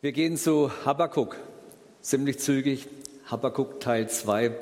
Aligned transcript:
Wir 0.00 0.12
gehen 0.12 0.36
zu 0.36 0.70
Habakkuk, 0.84 1.34
ziemlich 2.02 2.38
zügig. 2.38 2.86
Habakkuk 3.26 3.80
Teil 3.80 4.08
2. 4.08 4.46
Ich 4.46 4.52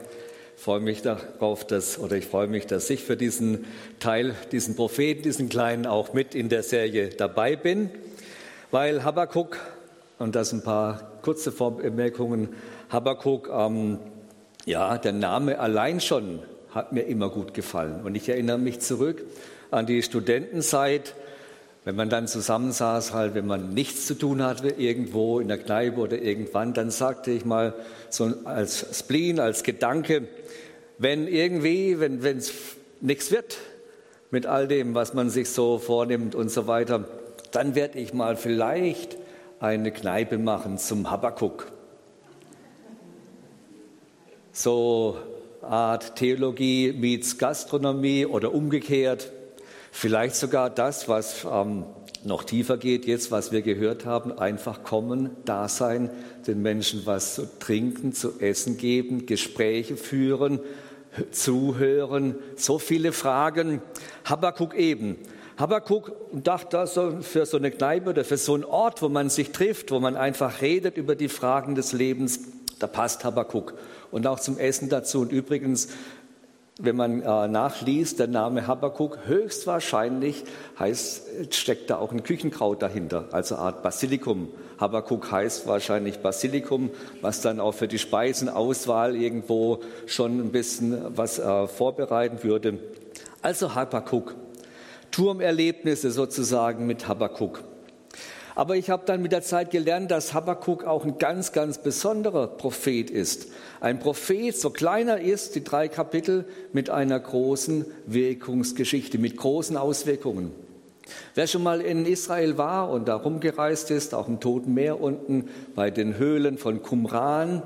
freue 0.57 0.81
mich 0.81 1.03
darauf, 1.03 1.67
dass, 1.67 1.99
oder 1.99 2.17
ich 2.17 2.25
freue 2.25 2.47
mich, 2.47 2.67
dass 2.67 2.89
ich 2.89 3.05
für 3.05 3.19
diesen 3.19 3.67
Teil, 4.01 4.35
diesen 4.51 4.77
Propheten, 4.77 5.25
diesen 5.25 5.51
kleinen 5.51 5.85
auch 5.85 6.15
mit 6.15 6.35
in 6.35 6.49
der 6.49 6.63
Serie 6.63 7.11
dabei 7.11 7.55
bin, 7.55 7.91
weil 8.71 9.05
Habakkuk, 9.05 9.59
und 10.19 10.35
das 10.35 10.55
ein 10.55 10.63
paar 10.63 11.21
kurze 11.21 11.53
Vorbemerkungen, 11.53 12.49
Habakkuk, 12.89 13.51
ähm, 13.53 13.99
ja, 14.65 14.97
der 14.97 15.13
Name 15.13 15.59
allein 15.59 16.01
schon 16.01 16.39
hat 16.71 16.93
mir 16.93 17.03
immer 17.03 17.29
gut 17.29 17.53
gefallen. 17.53 18.01
Und 18.07 18.15
ich 18.15 18.27
erinnere 18.31 18.57
mich 18.57 18.81
zurück 18.81 19.23
an 19.71 19.85
die 19.85 20.03
Studentenzeit, 20.03 21.15
wenn 21.87 21.95
man 21.95 22.11
dann 22.11 22.27
zusammensaß, 22.27 23.13
halt, 23.15 23.37
wenn 23.37 23.47
man 23.47 23.73
nichts 23.73 24.07
zu 24.07 24.15
tun 24.15 24.43
hatte, 24.43 24.71
irgendwo 24.71 25.39
in 25.39 25.47
der 25.47 25.59
Kneipe 25.59 26.01
oder 26.01 26.21
irgendwann, 26.21 26.75
dann 26.75 26.91
sagte 26.91 27.31
ich 27.31 27.45
mal 27.45 27.75
so 28.11 28.35
als 28.43 28.99
Spleen, 28.99 29.39
als 29.39 29.63
Gedanke, 29.63 30.27
wenn 30.99 31.29
irgendwie, 31.29 32.01
wenn 32.01 32.21
es 32.25 32.53
nichts 33.01 33.31
wird 33.31 33.59
mit 34.33 34.47
all 34.47 34.67
dem, 34.67 34.97
was 34.97 35.15
man 35.15 35.31
sich 35.31 35.49
so 35.49 35.79
vornimmt 35.79 36.35
und 36.35 36.51
so 36.51 36.67
weiter, 36.67 37.05
dann 37.53 37.77
werde 37.77 38.01
ich 38.01 38.13
mal 38.13 38.37
vielleicht 38.37 39.17
eine 39.61 39.93
Kneipe 39.93 40.39
machen 40.39 40.79
zum 40.79 41.09
Habakuk. 41.09 41.71
So 44.51 45.19
Art 45.63 46.17
Theologie 46.17 46.93
meets 46.93 47.39
Gastronomie 47.39 48.27
oder 48.27 48.53
umgekehrt. 48.53 49.31
Vielleicht 49.99 50.37
sogar 50.37 50.69
das, 50.69 51.09
was 51.09 51.47
ähm, 51.51 51.87
noch 52.23 52.45
tiefer 52.45 52.77
geht, 52.77 53.07
jetzt, 53.07 53.31
was 53.31 53.51
wir 53.51 53.63
gehört 53.63 54.05
haben, 54.05 54.39
einfach 54.39 54.83
kommen, 54.83 55.31
da 55.47 55.71
sein, 55.71 56.11
den 56.47 56.61
Menschen 56.61 57.07
was 57.07 57.37
zu 57.37 57.49
trinken, 57.61 58.13
zu 58.13 58.39
essen 58.39 58.77
geben, 58.77 59.25
Gespräche 59.25 59.97
führen, 59.97 60.61
zuhören, 61.31 62.35
so 62.57 62.79
viele 62.79 63.13
Fragen. 63.13 63.81
Habakuk 64.27 64.75
eben. 64.75 65.17
Habakuk 65.57 66.13
dachte 66.31 66.79
also 66.79 67.23
für 67.23 67.47
so 67.47 67.57
eine 67.57 67.71
Kneipe 67.71 68.11
oder 68.11 68.27
für 68.27 68.37
so 68.37 68.53
einen 68.53 68.65
Ort, 68.65 69.01
wo 69.01 69.09
man 69.09 69.31
sich 69.31 69.51
trifft, 69.51 69.91
wo 69.93 69.99
man 69.99 70.15
einfach 70.15 70.61
redet 70.61 70.99
über 70.99 71.15
die 71.15 71.31
Fragen 71.31 71.75
des 71.75 71.95
Lebens, 71.95 72.41
da 72.81 72.87
passt 72.87 73.25
Habakuk. 73.25 73.73
Und 74.11 74.27
auch 74.27 74.41
zum 74.41 74.59
Essen 74.59 74.91
dazu. 74.91 75.21
Und 75.21 75.33
übrigens, 75.33 75.89
wenn 76.79 76.97
man 76.97 77.23
äh, 77.23 77.49
nachliest, 77.49 78.19
der 78.19 78.27
Name 78.27 78.67
Habakuk, 78.67 79.21
höchstwahrscheinlich 79.27 80.45
heißt, 80.79 81.55
steckt 81.55 81.89
da 81.89 81.97
auch 81.97 82.13
ein 82.13 82.23
Küchenkraut 82.23 82.83
dahinter, 82.83 83.29
also 83.33 83.57
Art 83.57 83.83
Basilikum. 83.83 84.49
Habakuk 84.79 85.31
heißt 85.31 85.67
wahrscheinlich 85.67 86.19
Basilikum, 86.19 86.91
was 87.23 87.41
dann 87.41 87.61
auch 87.61 87.73
für 87.73 87.89
die 87.89 87.99
Speisenauswahl 87.99 89.17
irgendwo 89.17 89.81
schon 90.05 90.39
ein 90.39 90.53
bisschen 90.53 91.17
was 91.17 91.39
äh, 91.39 91.67
vorbereiten 91.67 92.43
würde. 92.43 92.79
Also 93.41 93.75
Habakuk, 93.75 94.35
Turmerlebnisse 95.11 96.11
sozusagen 96.11 96.87
mit 96.87 97.09
Habakuk. 97.09 97.63
Aber 98.57 98.75
ich 98.75 98.89
habe 98.89 99.03
dann 99.05 99.21
mit 99.21 99.33
der 99.33 99.43
Zeit 99.43 99.71
gelernt, 99.71 100.11
dass 100.11 100.33
Habakkuk 100.33 100.85
auch 100.85 101.05
ein 101.05 101.19
ganz, 101.19 101.53
ganz 101.53 101.77
besonderer 101.77 102.47
Prophet 102.47 103.11
ist. 103.11 103.49
Ein 103.81 103.99
Prophet, 103.99 104.57
so 104.57 104.71
kleiner 104.71 105.21
ist, 105.21 105.57
die 105.57 105.63
drei 105.63 105.89
Kapitel, 105.89 106.47
mit 106.73 106.89
einer 106.89 107.21
großen 107.21 107.85
Wirkungsgeschichte, 108.07 109.19
mit 109.19 109.37
großen 109.37 109.77
Auswirkungen. 109.77 110.53
Wer 111.35 111.47
schon 111.47 111.63
mal 111.63 111.83
in 111.83 112.07
Israel 112.07 112.57
war 112.57 112.91
und 112.91 113.09
da 113.09 113.17
rumgereist 113.17 113.91
ist, 113.91 114.15
auch 114.15 114.27
im 114.27 114.41
Toten 114.41 114.73
Meer 114.73 115.03
unten, 115.03 115.51
bei 115.75 115.91
den 115.91 116.17
Höhlen 116.17 116.57
von 116.57 116.83
Qumran, 116.83 117.63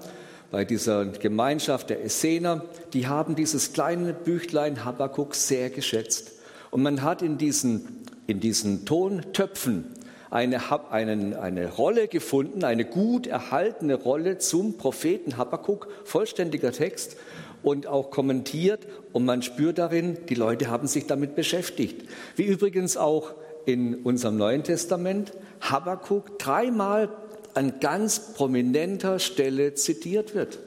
bei 0.51 0.65
dieser 0.65 1.07
Gemeinschaft 1.07 1.91
der 1.91 2.05
Essener, 2.05 2.65
die 2.95 3.07
haben 3.07 3.37
dieses 3.37 3.73
kleine 3.73 4.13
Büchlein 4.13 4.85
Habakkuk 4.85 5.37
sehr 5.37 5.71
geschätzt. 5.71 6.33
Und 6.73 6.83
man 6.83 7.03
hat 7.03 7.23
in 7.23 7.39
diesen, 7.39 8.03
in 8.27 8.41
diesen 8.41 8.85
Tontöpfen 8.87 10.00
eine, 10.31 10.61
einen, 10.91 11.35
eine 11.35 11.69
Rolle 11.73 12.09
gefunden, 12.09 12.65
eine 12.65 12.85
gut 12.85 13.27
erhaltene 13.27 13.95
Rolle 13.95 14.39
zum 14.39 14.77
Propheten 14.77 15.37
Habakkuk, 15.37 15.89
vollständiger 16.05 16.73
Text 16.73 17.17
und 17.63 17.87
auch 17.87 18.11
kommentiert. 18.11 18.87
Und 19.13 19.25
man 19.25 19.43
spürt 19.43 19.79
darin, 19.79 20.17
die 20.29 20.37
Leute 20.37 20.69
haben 20.69 20.87
sich 20.87 21.07
damit 21.07 21.35
beschäftigt. 21.35 22.09
Wie 22.37 22.45
übrigens 22.45 22.97
auch 22.97 23.35
in 23.67 23.97
unserem 23.97 24.37
Neuen 24.37 24.63
Testament 24.63 25.33
Habakkuk 25.61 26.39
dreimal 26.39 27.11
an 27.55 27.81
ganz 27.81 28.33
prominenter 28.35 29.19
Stelle 29.19 29.75
zitiert 29.75 30.35
wird. 30.35 30.61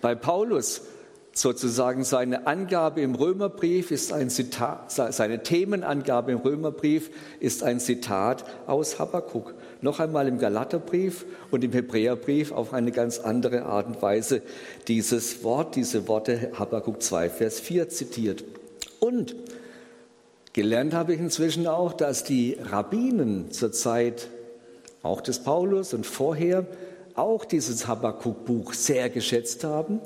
Bei 0.00 0.14
Paulus 0.14 0.82
sozusagen 1.34 2.04
seine 2.04 2.46
Angabe 2.46 3.00
im 3.00 3.16
Römerbrief 3.16 3.90
ist 3.90 4.12
ein 4.12 4.30
Zitat, 4.30 4.92
seine 4.92 5.42
Themenangabe 5.42 6.30
im 6.32 6.38
Römerbrief 6.38 7.10
ist 7.40 7.64
ein 7.64 7.80
Zitat 7.80 8.44
aus 8.68 9.00
Habakkuk. 9.00 9.54
Noch 9.80 9.98
einmal 9.98 10.28
im 10.28 10.38
Galaterbrief 10.38 11.26
und 11.50 11.64
im 11.64 11.72
Hebräerbrief 11.72 12.52
auf 12.52 12.72
eine 12.72 12.92
ganz 12.92 13.18
andere 13.18 13.64
Art 13.64 13.88
und 13.88 14.00
Weise 14.00 14.42
dieses 14.86 15.42
Wort, 15.42 15.74
diese 15.74 16.06
Worte 16.06 16.52
Habakkuk 16.54 17.02
2, 17.02 17.28
Vers 17.28 17.58
4 17.58 17.88
zitiert. 17.88 18.44
Und 19.00 19.34
gelernt 20.52 20.94
habe 20.94 21.14
ich 21.14 21.20
inzwischen 21.20 21.66
auch, 21.66 21.92
dass 21.92 22.22
die 22.22 22.56
Rabbinen 22.60 23.50
zur 23.50 23.72
Zeit 23.72 24.28
auch 25.02 25.20
des 25.20 25.40
Paulus 25.40 25.94
und 25.94 26.06
vorher 26.06 26.64
auch 27.16 27.44
dieses 27.44 27.88
Habakkuk-Buch 27.88 28.72
sehr 28.72 29.10
geschätzt 29.10 29.64
haben 29.64 30.00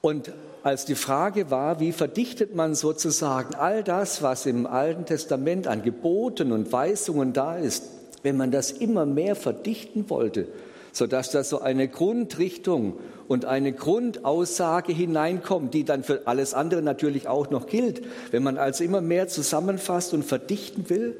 und 0.00 0.32
als 0.62 0.84
die 0.84 0.94
Frage 0.94 1.50
war, 1.50 1.80
wie 1.80 1.92
verdichtet 1.92 2.54
man 2.54 2.74
sozusagen 2.74 3.54
all 3.54 3.82
das, 3.82 4.22
was 4.22 4.46
im 4.46 4.66
Alten 4.66 5.06
Testament 5.06 5.66
an 5.66 5.82
Geboten 5.82 6.52
und 6.52 6.70
Weisungen 6.72 7.32
da 7.32 7.56
ist, 7.56 7.84
wenn 8.22 8.36
man 8.36 8.50
das 8.50 8.70
immer 8.70 9.06
mehr 9.06 9.36
verdichten 9.36 10.10
wollte, 10.10 10.48
sodass 10.92 11.30
da 11.30 11.44
so 11.44 11.60
eine 11.60 11.88
Grundrichtung 11.88 12.98
und 13.26 13.44
eine 13.46 13.72
Grundaussage 13.72 14.92
hineinkommt, 14.92 15.72
die 15.72 15.84
dann 15.84 16.02
für 16.02 16.26
alles 16.26 16.52
andere 16.52 16.82
natürlich 16.82 17.28
auch 17.28 17.50
noch 17.50 17.66
gilt. 17.66 18.02
Wenn 18.30 18.42
man 18.42 18.58
also 18.58 18.84
immer 18.84 19.00
mehr 19.00 19.28
zusammenfasst 19.28 20.12
und 20.12 20.24
verdichten 20.24 20.90
will, 20.90 21.16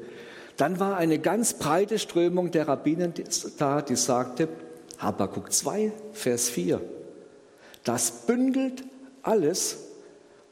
dann 0.57 0.79
war 0.79 0.97
eine 0.97 1.17
ganz 1.17 1.55
breite 1.55 1.97
Strömung 1.97 2.51
der 2.51 2.67
Rabbinen 2.67 3.13
da, 3.57 3.81
die 3.81 3.95
sagte, 3.95 4.49
Habakkuk 4.99 5.51
2, 5.51 5.91
Vers 6.13 6.49
4, 6.49 6.81
das 7.83 8.25
bündelt 8.25 8.83
alles, 9.23 9.77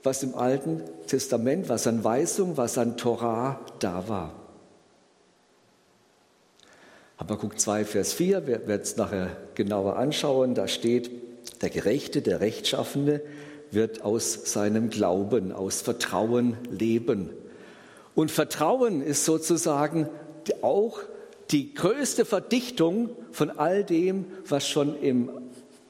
was 0.03 0.23
im 0.23 0.35
Alten 0.35 0.81
Testament, 1.07 1.69
was 1.69 1.87
an 1.87 2.03
Weisung, 2.03 2.57
was 2.57 2.77
an 2.77 2.97
Torah 2.97 3.59
da 3.79 4.07
war. 4.07 4.33
Habakkuk 7.17 7.59
2, 7.59 7.83
Vers 7.83 8.13
4, 8.13 8.47
wir 8.47 8.67
werden 8.67 8.81
es 8.81 8.95
nachher 8.95 9.35
genauer 9.55 9.97
anschauen, 9.97 10.55
da 10.55 10.67
steht, 10.69 11.11
der 11.61 11.69
Gerechte, 11.69 12.21
der 12.21 12.39
Rechtschaffene 12.39 13.21
wird 13.71 14.03
aus 14.03 14.51
seinem 14.51 14.89
Glauben, 14.89 15.51
aus 15.51 15.81
Vertrauen 15.81 16.57
leben. 16.71 17.29
Und 18.15 18.31
Vertrauen 18.31 19.01
ist 19.01 19.25
sozusagen 19.25 20.07
auch 20.61 21.01
die 21.51 21.73
größte 21.73 22.25
Verdichtung 22.25 23.09
von 23.31 23.49
all 23.49 23.83
dem, 23.83 24.25
was 24.47 24.67
schon 24.67 24.99
im 25.01 25.29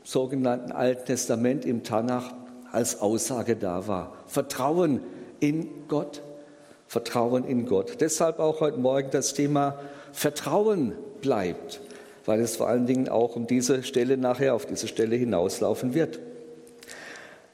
sogenannten 0.09 0.71
Alten 0.71 1.05
Testament 1.05 1.65
im 1.65 1.83
Tanach 1.83 2.33
als 2.71 2.99
Aussage 2.99 3.55
da 3.55 3.87
war. 3.87 4.13
Vertrauen 4.25 5.01
in 5.39 5.87
Gott. 5.87 6.23
Vertrauen 6.87 7.43
in 7.45 7.67
Gott. 7.67 8.01
Deshalb 8.01 8.39
auch 8.39 8.59
heute 8.59 8.79
Morgen 8.79 9.09
das 9.11 9.35
Thema 9.35 9.77
Vertrauen 10.11 10.93
bleibt, 11.21 11.81
weil 12.25 12.39
es 12.39 12.55
vor 12.55 12.67
allen 12.67 12.87
Dingen 12.87 13.07
auch 13.07 13.35
um 13.35 13.45
diese 13.45 13.83
Stelle 13.83 14.17
nachher, 14.17 14.55
auf 14.55 14.65
diese 14.65 14.87
Stelle 14.87 15.15
hinauslaufen 15.15 15.93
wird. 15.93 16.19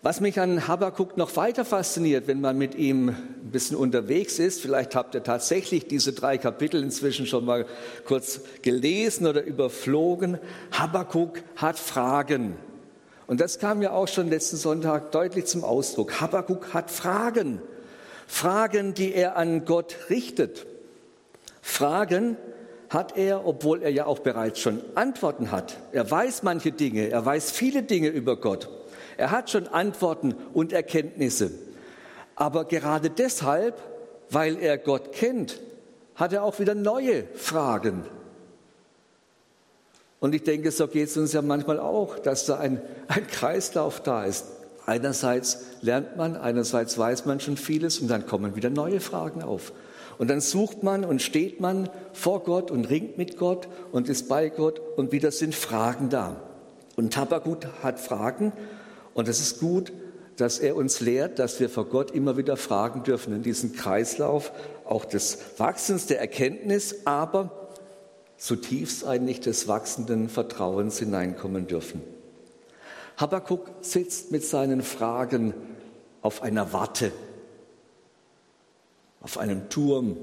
Was 0.05 0.21
mich 0.21 0.39
an 0.39 0.67
Habakkuk 0.67 1.17
noch 1.17 1.35
weiter 1.35 1.65
fasziniert, 1.65 2.27
wenn 2.27 2.39
man 2.39 2.59
mit 2.59 2.75
ihm 2.75 3.09
ein 3.09 3.49
bisschen 3.51 3.75
unterwegs 3.75 4.37
ist, 4.37 4.61
vielleicht 4.61 4.93
habt 4.93 5.15
ihr 5.15 5.23
tatsächlich 5.23 5.87
diese 5.87 6.13
drei 6.13 6.37
Kapitel 6.37 6.83
inzwischen 6.83 7.25
schon 7.25 7.43
mal 7.43 7.65
kurz 8.05 8.41
gelesen 8.61 9.25
oder 9.25 9.43
überflogen. 9.43 10.37
Habakkuk 10.71 11.41
hat 11.55 11.79
Fragen. 11.79 12.55
Und 13.25 13.41
das 13.41 13.57
kam 13.57 13.81
ja 13.81 13.93
auch 13.93 14.07
schon 14.07 14.29
letzten 14.29 14.57
Sonntag 14.57 15.11
deutlich 15.11 15.45
zum 15.45 15.63
Ausdruck. 15.63 16.21
Habakkuk 16.21 16.75
hat 16.75 16.91
Fragen. 16.91 17.59
Fragen, 18.27 18.93
die 18.93 19.11
er 19.11 19.37
an 19.37 19.65
Gott 19.65 19.95
richtet. 20.11 20.67
Fragen 21.63 22.37
hat 22.91 23.17
er, 23.17 23.47
obwohl 23.47 23.81
er 23.81 23.89
ja 23.89 24.05
auch 24.05 24.19
bereits 24.19 24.59
schon 24.59 24.81
Antworten 24.93 25.49
hat. 25.49 25.77
Er 25.93 26.11
weiß 26.11 26.43
manche 26.43 26.71
Dinge, 26.71 27.09
er 27.09 27.25
weiß 27.25 27.49
viele 27.49 27.81
Dinge 27.81 28.09
über 28.09 28.35
Gott. 28.39 28.69
Er 29.17 29.31
hat 29.31 29.49
schon 29.49 29.67
Antworten 29.67 30.35
und 30.53 30.73
Erkenntnisse. 30.73 31.51
Aber 32.35 32.65
gerade 32.65 33.09
deshalb, 33.09 33.81
weil 34.29 34.57
er 34.57 34.77
Gott 34.77 35.11
kennt, 35.11 35.61
hat 36.15 36.33
er 36.33 36.43
auch 36.43 36.59
wieder 36.59 36.75
neue 36.75 37.25
Fragen. 37.35 38.05
Und 40.19 40.33
ich 40.33 40.43
denke, 40.43 40.71
so 40.71 40.87
geht 40.87 41.09
es 41.09 41.17
uns 41.17 41.33
ja 41.33 41.41
manchmal 41.41 41.79
auch, 41.79 42.17
dass 42.19 42.45
da 42.45 42.57
ein, 42.57 42.81
ein 43.07 43.27
Kreislauf 43.27 44.01
da 44.01 44.25
ist. 44.25 44.45
Einerseits 44.85 45.65
lernt 45.81 46.15
man, 46.15 46.35
einerseits 46.35 46.97
weiß 46.97 47.25
man 47.25 47.39
schon 47.39 47.57
vieles 47.57 47.99
und 47.99 48.07
dann 48.07 48.25
kommen 48.25 48.55
wieder 48.55 48.69
neue 48.69 48.99
Fragen 48.99 49.41
auf. 49.41 49.73
Und 50.17 50.29
dann 50.29 50.41
sucht 50.41 50.83
man 50.83 51.03
und 51.03 51.21
steht 51.21 51.59
man 51.59 51.89
vor 52.13 52.43
Gott 52.43 52.71
und 52.71 52.89
ringt 52.89 53.17
mit 53.17 53.37
Gott 53.37 53.67
und 53.91 54.07
ist 54.07 54.29
bei 54.29 54.49
Gott 54.49 54.81
und 54.95 55.11
wieder 55.11 55.31
sind 55.31 55.53
Fragen 55.53 56.09
da. 56.09 56.41
Und 56.95 57.13
Tabakut 57.13 57.67
hat 57.83 57.99
Fragen 57.99 58.53
und 59.15 59.29
es 59.29 59.39
ist 59.39 59.59
gut, 59.59 59.91
dass 60.35 60.59
er 60.59 60.75
uns 60.75 60.99
lehrt, 60.99 61.39
dass 61.39 61.59
wir 61.61 61.69
vor 61.69 61.85
Gott 61.85 62.11
immer 62.11 62.35
wieder 62.37 62.57
fragen 62.57 63.03
dürfen 63.03 63.33
in 63.33 63.41
diesen 63.41 63.73
Kreislauf 63.73 64.51
auch 64.83 65.05
des 65.05 65.39
Wachsens 65.57 66.05
der 66.05 66.19
Erkenntnis, 66.19 66.97
aber 67.05 67.69
zutiefst 68.37 69.05
eigentlich 69.05 69.39
des 69.39 69.69
wachsenden 69.69 70.27
Vertrauens 70.27 70.99
hineinkommen 70.99 71.65
dürfen. 71.65 72.01
Habakkuk 73.15 73.69
sitzt 73.79 74.33
mit 74.33 74.43
seinen 74.43 74.83
Fragen 74.83 75.53
auf 76.21 76.41
einer 76.41 76.73
Watte, 76.73 77.13
auf 79.21 79.37
einem 79.37 79.69
Turm, 79.69 80.17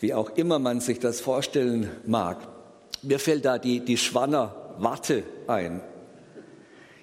wie 0.00 0.12
auch 0.12 0.30
immer 0.30 0.58
man 0.58 0.80
sich 0.80 0.98
das 0.98 1.20
vorstellen 1.20 1.88
mag. 2.04 2.38
Mir 3.02 3.20
fällt 3.20 3.44
da 3.44 3.58
die, 3.58 3.78
die 3.78 3.96
Schwanner 3.96 4.74
Watte 4.78 5.22
ein. 5.46 5.80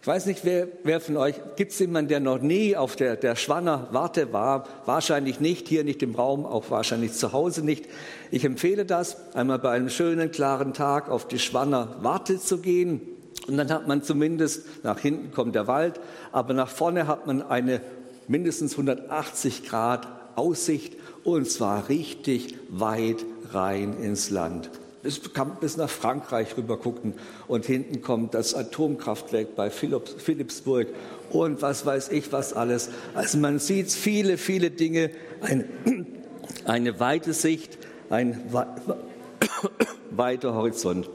Ich 0.01 0.07
weiß 0.07 0.25
nicht, 0.27 0.45
wer, 0.45 0.67
wer 0.83 1.01
von 1.01 1.17
euch, 1.17 1.35
gibt 1.55 1.71
es 1.71 1.79
jemanden, 1.79 2.09
der 2.09 2.19
noch 2.19 2.39
nie 2.39 2.75
auf 2.75 2.95
der, 2.95 3.15
der 3.15 3.35
Schwanner 3.35 3.87
Warte 3.91 4.31
war? 4.31 4.65
Wahrscheinlich 4.85 5.39
nicht, 5.39 5.67
hier 5.67 5.83
nicht 5.83 6.01
im 6.03 6.15
Raum, 6.15 6.45
auch 6.45 6.69
wahrscheinlich 6.69 7.13
zu 7.13 7.33
Hause 7.33 7.63
nicht. 7.63 7.85
Ich 8.31 8.45
empfehle 8.45 8.85
das, 8.85 9.17
einmal 9.35 9.59
bei 9.59 9.71
einem 9.71 9.89
schönen, 9.89 10.31
klaren 10.31 10.73
Tag 10.73 11.09
auf 11.09 11.27
die 11.27 11.39
Schwanner 11.39 11.97
Warte 12.01 12.39
zu 12.39 12.59
gehen. 12.59 13.01
Und 13.47 13.57
dann 13.57 13.69
hat 13.69 13.87
man 13.87 14.03
zumindest, 14.03 14.83
nach 14.83 14.99
hinten 14.99 15.31
kommt 15.31 15.55
der 15.55 15.67
Wald, 15.67 15.99
aber 16.31 16.53
nach 16.53 16.69
vorne 16.69 17.07
hat 17.07 17.27
man 17.27 17.41
eine 17.41 17.81
mindestens 18.27 18.73
180 18.73 19.63
Grad 19.67 20.07
Aussicht 20.35 20.95
und 21.23 21.49
zwar 21.49 21.89
richtig 21.89 22.55
weit 22.69 23.25
rein 23.51 23.97
ins 24.01 24.29
Land 24.29 24.69
bis, 25.03 25.21
bis 25.61 25.77
nach 25.77 25.89
Frankreich 25.89 26.57
rüber 26.57 26.77
gucken 26.77 27.13
und 27.47 27.65
hinten 27.65 28.01
kommt 28.01 28.33
das 28.33 28.53
Atomkraftwerk 28.55 29.55
bei 29.55 29.69
Philipsburg 29.69 30.87
und 31.29 31.61
was 31.61 31.85
weiß 31.85 32.09
ich 32.09 32.31
was 32.31 32.53
alles. 32.53 32.89
Also 33.13 33.37
man 33.37 33.59
sieht 33.59 33.91
viele, 33.91 34.37
viele 34.37 34.71
Dinge, 34.71 35.11
ein, 35.41 35.65
eine 36.65 36.99
weite 36.99 37.33
Sicht, 37.33 37.77
ein 38.09 38.41
weiter 40.11 40.53
Horizont. 40.53 41.09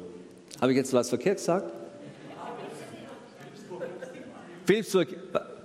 Habe 0.61 0.73
ich 0.73 0.79
jetzt 0.79 0.93
was 0.93 1.09
verkehrt 1.09 1.39
gesagt? 1.39 1.73
Philipsburg, 4.67 5.09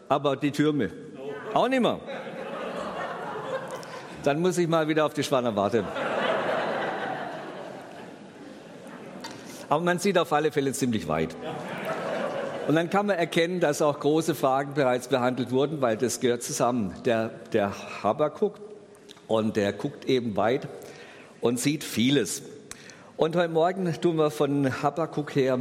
aber 0.10 0.36
die 0.36 0.52
Türme. 0.52 0.90
Auch 1.54 1.68
nicht 1.68 1.82
mehr. 1.82 2.00
Dann 4.24 4.42
muss 4.42 4.58
ich 4.58 4.68
mal 4.68 4.88
wieder 4.88 5.06
auf 5.06 5.14
die 5.14 5.24
Schwaner 5.24 5.56
warten. 5.56 5.86
Aber 9.70 9.84
man 9.84 10.00
sieht 10.00 10.18
auf 10.18 10.32
alle 10.32 10.52
Fälle 10.52 10.72
ziemlich 10.74 11.08
weit. 11.08 11.36
Und 12.68 12.76
dann 12.76 12.90
kann 12.90 13.06
man 13.06 13.18
erkennen, 13.18 13.60
dass 13.60 13.82
auch 13.82 14.00
große 14.00 14.36
Fragen 14.36 14.74
bereits 14.74 15.08
behandelt 15.08 15.52
wurden, 15.52 15.82
weil 15.82 15.98
das 15.98 16.20
gehört 16.20 16.44
zusammen. 16.44 16.94
Der, 17.06 17.30
der 17.54 17.74
Habakuk 18.04 18.60
und 19.28 19.56
der 19.56 19.74
guckt 19.74 20.06
eben 20.06 20.36
weit 20.36 20.68
und 21.40 21.60
sieht 21.60 21.84
vieles. 21.84 22.42
Und 23.16 23.36
heute 23.36 23.54
Morgen 23.54 23.92
tun 24.02 24.18
wir 24.18 24.32
von 24.32 24.82
Habakuk 24.84 25.36
her 25.36 25.60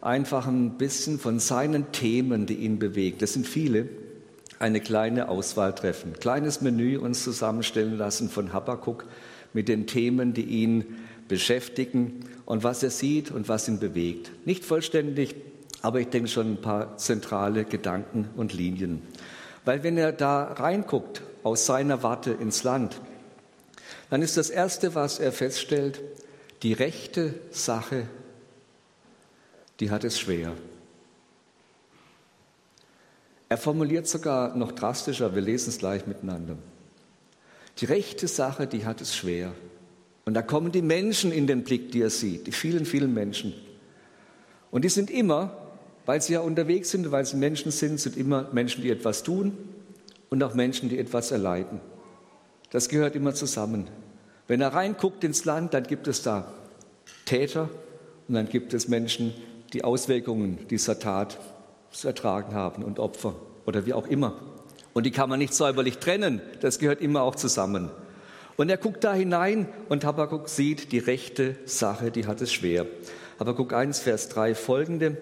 einfach 0.00 0.46
ein 0.46 0.78
bisschen 0.78 1.18
von 1.18 1.38
seinen 1.38 1.92
Themen, 1.92 2.46
die 2.46 2.56
ihn 2.56 2.78
bewegen. 2.78 3.18
Das 3.18 3.32
sind 3.32 3.46
viele. 3.46 3.88
Eine 4.58 4.80
kleine 4.80 5.28
Auswahl 5.28 5.74
treffen, 5.74 6.12
kleines 6.20 6.60
Menü 6.60 6.96
uns 6.96 7.24
zusammenstellen 7.24 7.98
lassen 7.98 8.28
von 8.28 8.52
Habakuk 8.52 9.06
mit 9.52 9.68
den 9.68 9.86
Themen, 9.86 10.34
die 10.34 10.44
ihn 10.44 10.98
beschäftigen 11.32 12.26
und 12.44 12.62
was 12.62 12.82
er 12.82 12.90
sieht 12.90 13.30
und 13.30 13.48
was 13.48 13.66
ihn 13.66 13.78
bewegt. 13.78 14.30
Nicht 14.44 14.66
vollständig, 14.66 15.34
aber 15.80 15.98
ich 15.98 16.08
denke 16.08 16.28
schon 16.28 16.52
ein 16.52 16.60
paar 16.60 16.98
zentrale 16.98 17.64
Gedanken 17.64 18.28
und 18.36 18.52
Linien. 18.52 19.00
Weil 19.64 19.82
wenn 19.82 19.96
er 19.96 20.12
da 20.12 20.44
reinguckt 20.44 21.22
aus 21.42 21.64
seiner 21.64 22.02
Warte 22.02 22.32
ins 22.32 22.64
Land, 22.64 23.00
dann 24.10 24.20
ist 24.20 24.36
das 24.36 24.50
Erste, 24.50 24.94
was 24.94 25.20
er 25.20 25.32
feststellt, 25.32 26.02
die 26.62 26.74
rechte 26.74 27.32
Sache, 27.50 28.06
die 29.80 29.90
hat 29.90 30.04
es 30.04 30.20
schwer. 30.20 30.52
Er 33.48 33.56
formuliert 33.56 34.06
sogar 34.06 34.54
noch 34.54 34.72
drastischer, 34.72 35.34
wir 35.34 35.40
lesen 35.40 35.70
es 35.70 35.78
gleich 35.78 36.06
miteinander. 36.06 36.58
Die 37.78 37.86
rechte 37.86 38.28
Sache, 38.28 38.66
die 38.66 38.84
hat 38.84 39.00
es 39.00 39.16
schwer. 39.16 39.54
Und 40.24 40.34
da 40.34 40.42
kommen 40.42 40.72
die 40.72 40.82
Menschen 40.82 41.32
in 41.32 41.46
den 41.46 41.64
Blick, 41.64 41.90
die 41.90 42.02
er 42.02 42.10
sieht, 42.10 42.46
die 42.46 42.52
vielen, 42.52 42.84
vielen 42.84 43.12
Menschen. 43.12 43.54
Und 44.70 44.84
die 44.84 44.88
sind 44.88 45.10
immer, 45.10 45.56
weil 46.06 46.22
sie 46.22 46.34
ja 46.34 46.40
unterwegs 46.40 46.90
sind, 46.90 47.10
weil 47.10 47.24
sie 47.24 47.36
Menschen 47.36 47.72
sind, 47.72 48.00
sind 48.00 48.16
immer 48.16 48.48
Menschen, 48.52 48.82
die 48.82 48.90
etwas 48.90 49.22
tun 49.22 49.56
und 50.30 50.42
auch 50.42 50.54
Menschen, 50.54 50.88
die 50.88 50.98
etwas 50.98 51.30
erleiden. 51.30 51.80
Das 52.70 52.88
gehört 52.88 53.16
immer 53.16 53.34
zusammen. 53.34 53.88
Wenn 54.48 54.60
er 54.60 54.74
reinguckt 54.74 55.24
ins 55.24 55.44
Land, 55.44 55.74
dann 55.74 55.84
gibt 55.84 56.08
es 56.08 56.22
da 56.22 56.52
Täter 57.24 57.68
und 58.28 58.34
dann 58.34 58.48
gibt 58.48 58.74
es 58.74 58.88
Menschen, 58.88 59.34
die 59.72 59.84
Auswirkungen 59.84 60.58
dieser 60.70 60.98
Tat 60.98 61.38
zu 61.90 62.08
ertragen 62.08 62.54
haben 62.54 62.82
und 62.82 62.98
Opfer 62.98 63.34
oder 63.66 63.86
wie 63.86 63.92
auch 63.92 64.06
immer. 64.06 64.34
Und 64.94 65.04
die 65.04 65.10
kann 65.10 65.28
man 65.28 65.38
nicht 65.38 65.54
säuberlich 65.54 65.98
trennen, 65.98 66.40
das 66.60 66.78
gehört 66.78 67.00
immer 67.00 67.22
auch 67.22 67.34
zusammen. 67.34 67.90
Und 68.62 68.68
er 68.68 68.76
guckt 68.76 69.02
da 69.02 69.12
hinein 69.12 69.66
und 69.88 70.04
Habakkuk 70.04 70.48
sieht 70.48 70.92
die 70.92 71.00
rechte 71.00 71.56
Sache, 71.64 72.12
die 72.12 72.28
hat 72.28 72.40
es 72.40 72.52
schwer. 72.52 72.86
Habakkuk 73.40 73.72
1, 73.72 73.98
Vers 73.98 74.28
3 74.28 74.54
folgende. 74.54 75.16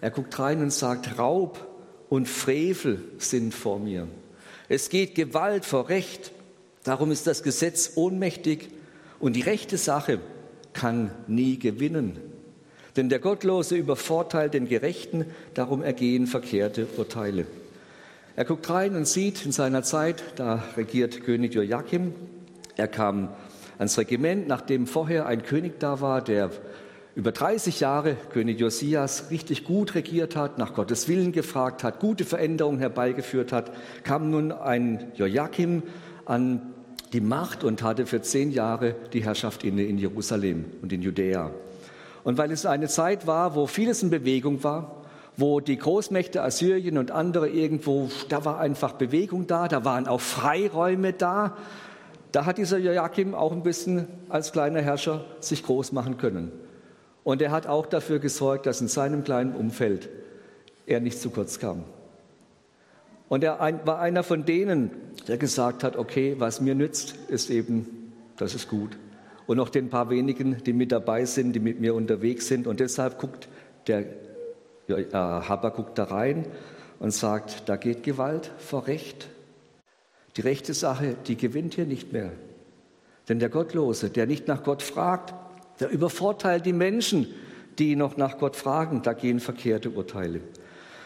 Er 0.00 0.10
guckt 0.10 0.38
rein 0.38 0.62
und 0.62 0.72
sagt, 0.72 1.18
Raub 1.18 1.60
und 2.08 2.26
Frevel 2.26 3.02
sind 3.18 3.52
vor 3.52 3.78
mir. 3.78 4.08
Es 4.70 4.88
geht 4.88 5.14
Gewalt 5.14 5.66
vor 5.66 5.90
Recht. 5.90 6.32
Darum 6.84 7.10
ist 7.10 7.26
das 7.26 7.42
Gesetz 7.42 7.92
ohnmächtig 7.96 8.70
und 9.20 9.36
die 9.36 9.42
rechte 9.42 9.76
Sache 9.76 10.18
kann 10.72 11.10
nie 11.26 11.58
gewinnen. 11.58 12.18
Denn 12.96 13.10
der 13.10 13.18
Gottlose 13.18 13.76
übervorteilt 13.76 14.54
den 14.54 14.68
Gerechten, 14.70 15.26
darum 15.52 15.82
ergehen 15.82 16.26
verkehrte 16.26 16.86
Urteile. 16.96 17.44
Er 18.36 18.46
guckt 18.46 18.70
rein 18.70 18.96
und 18.96 19.06
sieht 19.06 19.44
in 19.44 19.52
seiner 19.52 19.82
Zeit, 19.82 20.24
da 20.36 20.64
regiert 20.78 21.24
König 21.24 21.52
Joachim, 21.54 22.14
er 22.76 22.88
kam 22.88 23.30
ans 23.78 23.98
Regiment, 23.98 24.48
nachdem 24.48 24.86
vorher 24.86 25.26
ein 25.26 25.42
König 25.42 25.80
da 25.80 26.00
war, 26.00 26.22
der 26.22 26.50
über 27.14 27.32
30 27.32 27.80
Jahre, 27.80 28.16
König 28.30 28.60
Josias, 28.60 29.30
richtig 29.30 29.64
gut 29.64 29.94
regiert 29.94 30.36
hat, 30.36 30.58
nach 30.58 30.74
Gottes 30.74 31.08
Willen 31.08 31.32
gefragt 31.32 31.82
hat, 31.82 31.98
gute 31.98 32.24
Veränderungen 32.24 32.78
herbeigeführt 32.78 33.52
hat, 33.52 33.72
kam 34.04 34.30
nun 34.30 34.52
ein 34.52 35.12
Joachim 35.14 35.82
an 36.26 36.74
die 37.14 37.22
Macht 37.22 37.64
und 37.64 37.82
hatte 37.82 38.04
für 38.04 38.20
zehn 38.20 38.50
Jahre 38.50 38.94
die 39.14 39.24
Herrschaft 39.24 39.64
inne 39.64 39.84
in 39.84 39.96
Jerusalem 39.96 40.66
und 40.82 40.92
in 40.92 41.00
Judäa. 41.00 41.52
Und 42.22 42.36
weil 42.36 42.50
es 42.50 42.66
eine 42.66 42.88
Zeit 42.88 43.26
war, 43.26 43.54
wo 43.54 43.66
vieles 43.66 44.02
in 44.02 44.10
Bewegung 44.10 44.62
war, 44.62 45.02
wo 45.38 45.60
die 45.60 45.78
Großmächte 45.78 46.42
Assyrien 46.42 46.98
und 46.98 47.10
andere 47.10 47.48
irgendwo, 47.48 48.10
da 48.28 48.44
war 48.44 48.58
einfach 48.58 48.92
Bewegung 48.92 49.46
da, 49.46 49.68
da 49.68 49.84
waren 49.84 50.06
auch 50.06 50.20
Freiräume 50.20 51.14
da, 51.14 51.56
da 52.32 52.44
hat 52.44 52.58
dieser 52.58 52.78
Joachim 52.78 53.34
auch 53.34 53.52
ein 53.52 53.62
bisschen 53.62 54.06
als 54.28 54.52
kleiner 54.52 54.82
Herrscher 54.82 55.24
sich 55.40 55.62
groß 55.62 55.92
machen 55.92 56.18
können. 56.18 56.52
Und 57.24 57.42
er 57.42 57.50
hat 57.50 57.66
auch 57.66 57.86
dafür 57.86 58.18
gesorgt, 58.18 58.66
dass 58.66 58.80
in 58.80 58.88
seinem 58.88 59.24
kleinen 59.24 59.54
Umfeld 59.54 60.08
er 60.86 61.00
nicht 61.00 61.20
zu 61.20 61.30
kurz 61.30 61.58
kam. 61.58 61.84
Und 63.28 63.42
er 63.42 63.58
war 63.84 63.98
einer 63.98 64.22
von 64.22 64.44
denen, 64.44 64.90
der 65.26 65.36
gesagt 65.36 65.82
hat, 65.82 65.96
okay, 65.96 66.36
was 66.38 66.60
mir 66.60 66.74
nützt, 66.74 67.16
ist 67.28 67.50
eben, 67.50 68.12
das 68.36 68.54
ist 68.54 68.68
gut. 68.68 68.96
Und 69.46 69.56
noch 69.56 69.68
den 69.68 69.90
paar 69.90 70.10
wenigen, 70.10 70.62
die 70.64 70.72
mit 70.72 70.92
dabei 70.92 71.24
sind, 71.24 71.52
die 71.52 71.60
mit 71.60 71.80
mir 71.80 71.94
unterwegs 71.94 72.46
sind. 72.46 72.66
Und 72.66 72.80
deshalb 72.80 73.18
guckt 73.18 73.48
der 73.86 74.04
äh, 74.88 75.12
Habakuk 75.12 75.94
da 75.94 76.04
rein 76.04 76.46
und 76.98 77.12
sagt, 77.12 77.68
da 77.68 77.76
geht 77.76 78.02
Gewalt 78.02 78.50
vor 78.58 78.86
Recht. 78.86 79.28
Die 80.36 80.42
rechte 80.42 80.74
Sache, 80.74 81.16
die 81.26 81.36
gewinnt 81.36 81.74
hier 81.74 81.86
nicht 81.86 82.12
mehr. 82.12 82.30
Denn 83.28 83.38
der 83.38 83.48
Gottlose, 83.48 84.10
der 84.10 84.26
nicht 84.26 84.46
nach 84.48 84.62
Gott 84.62 84.82
fragt, 84.82 85.34
der 85.80 85.90
übervorteilt 85.90 86.66
die 86.66 86.72
Menschen, 86.72 87.26
die 87.78 87.96
noch 87.96 88.16
nach 88.16 88.38
Gott 88.38 88.56
fragen. 88.56 89.02
Da 89.02 89.12
gehen 89.14 89.40
verkehrte 89.40 89.90
Urteile. 89.90 90.40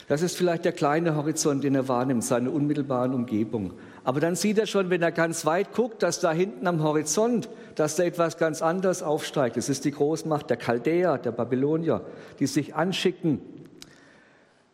Das 0.09 0.23
ist 0.23 0.37
vielleicht 0.37 0.65
der 0.65 0.73
kleine 0.73 1.15
Horizont, 1.15 1.63
den 1.63 1.77
er 1.77 1.87
wahrnimmt, 1.87 2.25
seine 2.25 2.51
unmittelbaren 2.51 3.15
Umgebung. 3.15 3.75
Aber 4.03 4.19
dann 4.19 4.35
sieht 4.35 4.59
er 4.59 4.67
schon, 4.67 4.91
wenn 4.91 5.03
er 5.03 5.13
ganz 5.13 5.47
weit 5.47 5.73
guckt, 5.73 6.03
dass 6.03 6.19
da 6.19 6.33
hinten 6.33 6.67
am 6.67 6.83
Horizont, 6.83 7.49
dass 7.77 7.95
da 7.95 8.03
etwas 8.03 8.37
ganz 8.37 8.61
anderes 8.61 9.05
aufsteigt. 9.05 9.57
Es 9.57 9.69
ist 9.69 9.85
die 9.85 9.93
Großmacht 9.93 10.51
der 10.51 10.57
Chaldäer, 10.57 11.17
der 11.17 11.31
Babylonier, 11.31 12.05
die 12.41 12.49
sich 12.49 12.75
anschicken, 12.75 13.41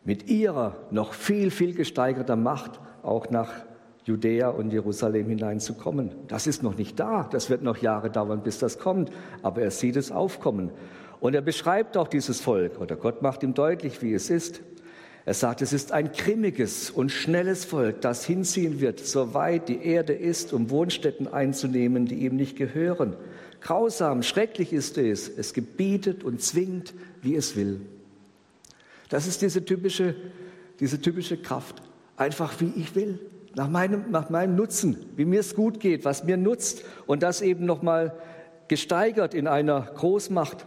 mit 0.04 0.30
ihrer 0.30 0.76
noch 0.90 1.12
viel, 1.12 1.50
viel 1.50 1.74
gesteigerter 1.74 2.36
Macht 2.36 2.80
auch 3.02 3.28
nach 3.28 3.50
Judäa 4.06 4.50
und 4.50 4.72
Jerusalem 4.72 5.28
hineinzukommen. 5.28 6.12
Das 6.28 6.46
ist 6.46 6.62
noch 6.62 6.78
nicht 6.78 6.98
da. 7.00 7.28
Das 7.30 7.50
wird 7.50 7.62
noch 7.62 7.78
Jahre 7.78 8.08
dauern, 8.08 8.42
bis 8.44 8.58
das 8.58 8.78
kommt. 8.78 9.10
Aber 9.42 9.62
er 9.62 9.72
sieht 9.72 9.96
es 9.96 10.12
aufkommen. 10.12 10.70
Und 11.18 11.34
er 11.34 11.40
beschreibt 11.40 11.96
auch 11.96 12.06
dieses 12.06 12.40
Volk, 12.40 12.80
oder 12.80 12.94
Gott 12.94 13.22
macht 13.22 13.42
ihm 13.42 13.54
deutlich, 13.54 14.02
wie 14.02 14.14
es 14.14 14.30
ist. 14.30 14.60
Er 15.24 15.34
sagt, 15.34 15.60
es 15.60 15.72
ist 15.72 15.90
ein 15.90 16.12
grimmiges 16.12 16.88
und 16.88 17.10
schnelles 17.10 17.64
Volk, 17.64 18.00
das 18.00 18.24
hinziehen 18.24 18.80
wird, 18.80 19.00
so 19.00 19.34
weit 19.34 19.68
die 19.68 19.82
Erde 19.82 20.12
ist, 20.12 20.52
um 20.52 20.70
Wohnstätten 20.70 21.26
einzunehmen, 21.26 22.06
die 22.06 22.26
ihm 22.26 22.36
nicht 22.36 22.56
gehören. 22.56 23.16
Grausam, 23.60 24.22
schrecklich 24.22 24.72
ist 24.72 24.98
es. 24.98 25.28
Es 25.28 25.52
gebietet 25.52 26.22
und 26.22 26.42
zwingt, 26.42 26.94
wie 27.22 27.34
es 27.34 27.56
will. 27.56 27.80
Das 29.08 29.26
ist 29.26 29.42
diese 29.42 29.64
typische, 29.64 30.14
diese 30.78 31.00
typische 31.00 31.38
Kraft. 31.38 31.82
Einfach 32.16 32.60
wie 32.60 32.72
ich 32.76 32.94
will, 32.94 33.18
nach 33.56 33.70
meinem, 33.70 34.10
nach 34.10 34.28
meinem 34.28 34.54
Nutzen, 34.54 34.98
wie 35.16 35.24
mir 35.24 35.40
es 35.40 35.54
gut 35.54 35.80
geht, 35.80 36.04
was 36.04 36.24
mir 36.24 36.36
nutzt. 36.36 36.84
Und 37.06 37.22
das 37.22 37.40
eben 37.40 37.64
nochmal 37.64 38.12
gesteigert 38.68 39.32
in 39.32 39.48
einer 39.48 39.80
Großmacht. 39.80 40.66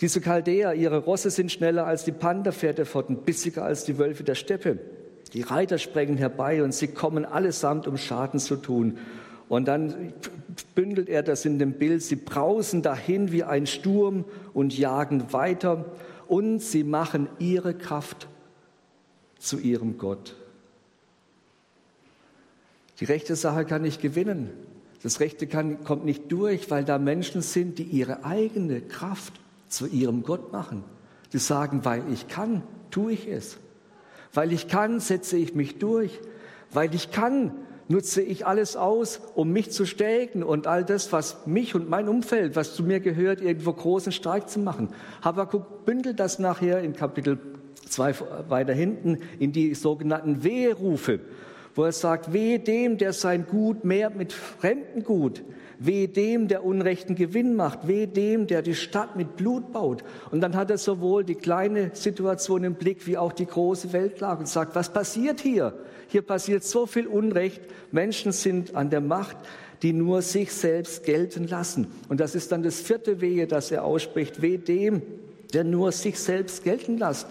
Diese 0.00 0.20
Chaldäer, 0.20 0.74
ihre 0.74 0.98
Rosse 0.98 1.30
sind 1.30 1.50
schneller 1.50 1.84
als 1.84 2.04
die 2.04 2.12
Pantherpferde 2.12 2.84
fort 2.84 3.26
bissiger 3.26 3.64
als 3.64 3.84
die 3.84 3.98
Wölfe 3.98 4.22
der 4.22 4.36
Steppe. 4.36 4.78
Die 5.32 5.42
Reiter 5.42 5.78
sprengen 5.78 6.16
herbei 6.16 6.62
und 6.62 6.72
sie 6.72 6.88
kommen 6.88 7.24
allesamt, 7.24 7.88
um 7.88 7.96
Schaden 7.96 8.38
zu 8.38 8.54
tun. 8.54 8.98
Und 9.48 9.66
dann 9.66 10.12
bündelt 10.76 11.08
er 11.08 11.24
das 11.24 11.44
in 11.44 11.58
dem 11.58 11.72
Bild. 11.72 12.04
Sie 12.04 12.16
brausen 12.16 12.82
dahin 12.82 13.32
wie 13.32 13.42
ein 13.42 13.66
Sturm 13.66 14.24
und 14.54 14.78
jagen 14.78 15.32
weiter. 15.32 15.86
Und 16.28 16.60
sie 16.60 16.84
machen 16.84 17.28
ihre 17.40 17.74
Kraft 17.74 18.28
zu 19.38 19.58
ihrem 19.58 19.98
Gott. 19.98 20.36
Die 23.00 23.04
rechte 23.04 23.36
Sache 23.36 23.64
kann 23.64 23.82
nicht 23.82 24.00
gewinnen. 24.00 24.50
Das 25.02 25.20
Rechte 25.20 25.46
kann, 25.46 25.84
kommt 25.84 26.04
nicht 26.04 26.32
durch, 26.32 26.70
weil 26.70 26.84
da 26.84 26.98
Menschen 26.98 27.42
sind, 27.42 27.78
die 27.78 27.84
ihre 27.84 28.24
eigene 28.24 28.80
Kraft 28.80 29.34
zu 29.68 29.86
ihrem 29.86 30.22
Gott 30.22 30.52
machen. 30.52 30.84
Die 31.32 31.38
sagen, 31.38 31.84
weil 31.84 32.02
ich 32.12 32.28
kann, 32.28 32.62
tue 32.90 33.12
ich 33.12 33.28
es. 33.28 33.58
Weil 34.32 34.52
ich 34.52 34.68
kann, 34.68 35.00
setze 35.00 35.36
ich 35.36 35.54
mich 35.54 35.78
durch. 35.78 36.18
Weil 36.72 36.94
ich 36.94 37.10
kann, 37.10 37.52
nutze 37.88 38.22
ich 38.22 38.46
alles 38.46 38.76
aus, 38.76 39.20
um 39.34 39.52
mich 39.52 39.70
zu 39.70 39.86
stärken 39.86 40.42
und 40.42 40.66
all 40.66 40.84
das, 40.84 41.12
was 41.12 41.46
mich 41.46 41.74
und 41.74 41.88
mein 41.88 42.08
Umfeld, 42.08 42.56
was 42.56 42.74
zu 42.74 42.82
mir 42.82 43.00
gehört, 43.00 43.40
irgendwo 43.40 43.72
großen 43.72 44.12
stark 44.12 44.48
zu 44.48 44.58
machen. 44.58 44.88
Habakkuk 45.22 45.84
bündelt 45.84 46.18
das 46.18 46.38
nachher 46.38 46.80
in 46.82 46.94
Kapitel 46.94 47.38
2 47.88 48.48
weiter 48.48 48.72
hinten 48.72 49.18
in 49.38 49.52
die 49.52 49.74
sogenannten 49.74 50.42
Wehrufe, 50.42 51.20
wo 51.76 51.84
er 51.84 51.92
sagt, 51.92 52.32
wehe 52.32 52.58
dem, 52.58 52.98
der 52.98 53.12
sein 53.12 53.46
Gut 53.46 53.84
mehr 53.84 54.10
mit 54.10 54.32
fremden 54.32 55.04
Gut 55.04 55.44
Weh 55.78 56.06
dem, 56.06 56.48
der 56.48 56.64
unrechten 56.64 57.14
Gewinn 57.14 57.54
macht. 57.54 57.86
Weh 57.86 58.06
dem, 58.06 58.46
der 58.46 58.62
die 58.62 58.74
Stadt 58.74 59.16
mit 59.16 59.36
Blut 59.36 59.72
baut. 59.72 60.04
Und 60.30 60.40
dann 60.40 60.56
hat 60.56 60.70
er 60.70 60.78
sowohl 60.78 61.24
die 61.24 61.34
kleine 61.34 61.90
Situation 61.92 62.64
im 62.64 62.74
Blick 62.74 63.06
wie 63.06 63.18
auch 63.18 63.32
die 63.32 63.46
große 63.46 63.92
Weltlage 63.92 64.40
und 64.40 64.48
sagt, 64.48 64.74
was 64.74 64.92
passiert 64.92 65.40
hier? 65.40 65.74
Hier 66.08 66.22
passiert 66.22 66.64
so 66.64 66.86
viel 66.86 67.06
Unrecht. 67.06 67.60
Menschen 67.92 68.32
sind 68.32 68.74
an 68.74 68.90
der 68.90 69.00
Macht, 69.00 69.36
die 69.82 69.92
nur 69.92 70.22
sich 70.22 70.52
selbst 70.52 71.04
gelten 71.04 71.46
lassen. 71.46 71.88
Und 72.08 72.20
das 72.20 72.34
ist 72.34 72.52
dann 72.52 72.62
das 72.62 72.80
vierte 72.80 73.20
Wehe, 73.20 73.46
das 73.46 73.70
er 73.70 73.84
ausspricht. 73.84 74.40
Weh 74.40 74.56
dem, 74.56 75.02
der 75.52 75.64
nur 75.64 75.92
sich 75.92 76.18
selbst 76.18 76.64
gelten 76.64 76.96
lässt 76.96 77.26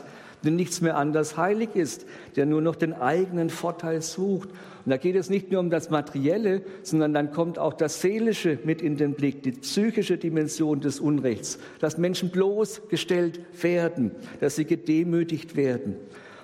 denn 0.46 0.56
nichts 0.56 0.82
mehr 0.82 0.98
anders 0.98 1.38
heilig 1.38 1.70
ist, 1.76 2.06
der 2.36 2.46
nur 2.46 2.62
noch 2.62 2.76
den 2.76 2.94
eigenen 2.94 3.50
Vorteil 3.50 4.02
sucht. 4.02 4.50
Und 4.50 4.90
da 4.92 4.98
geht 4.98 5.16
es 5.16 5.30
nicht 5.30 5.52
nur 5.52 5.60
um 5.60 5.70
das 5.70 5.90
Materielle, 5.90 6.62
sondern 6.84 7.14
dann 7.14 7.32
kommt 7.32 7.60
auch 7.60 7.74
das 7.74 8.02
Seelische 8.02 8.60
mit 8.64 8.82
in 8.82 8.98
den 8.98 9.14
Blick, 9.14 9.44
die 9.44 9.52
psychische 9.52 10.18
Dimension 10.18 10.80
des 10.80 11.00
Unrechts, 11.00 11.60
dass 11.80 11.98
Menschen 11.98 12.30
bloßgestellt 12.30 13.40
werden, 13.62 14.12
dass 14.40 14.56
sie 14.56 14.66
gedemütigt 14.66 15.56
werden. 15.56 15.96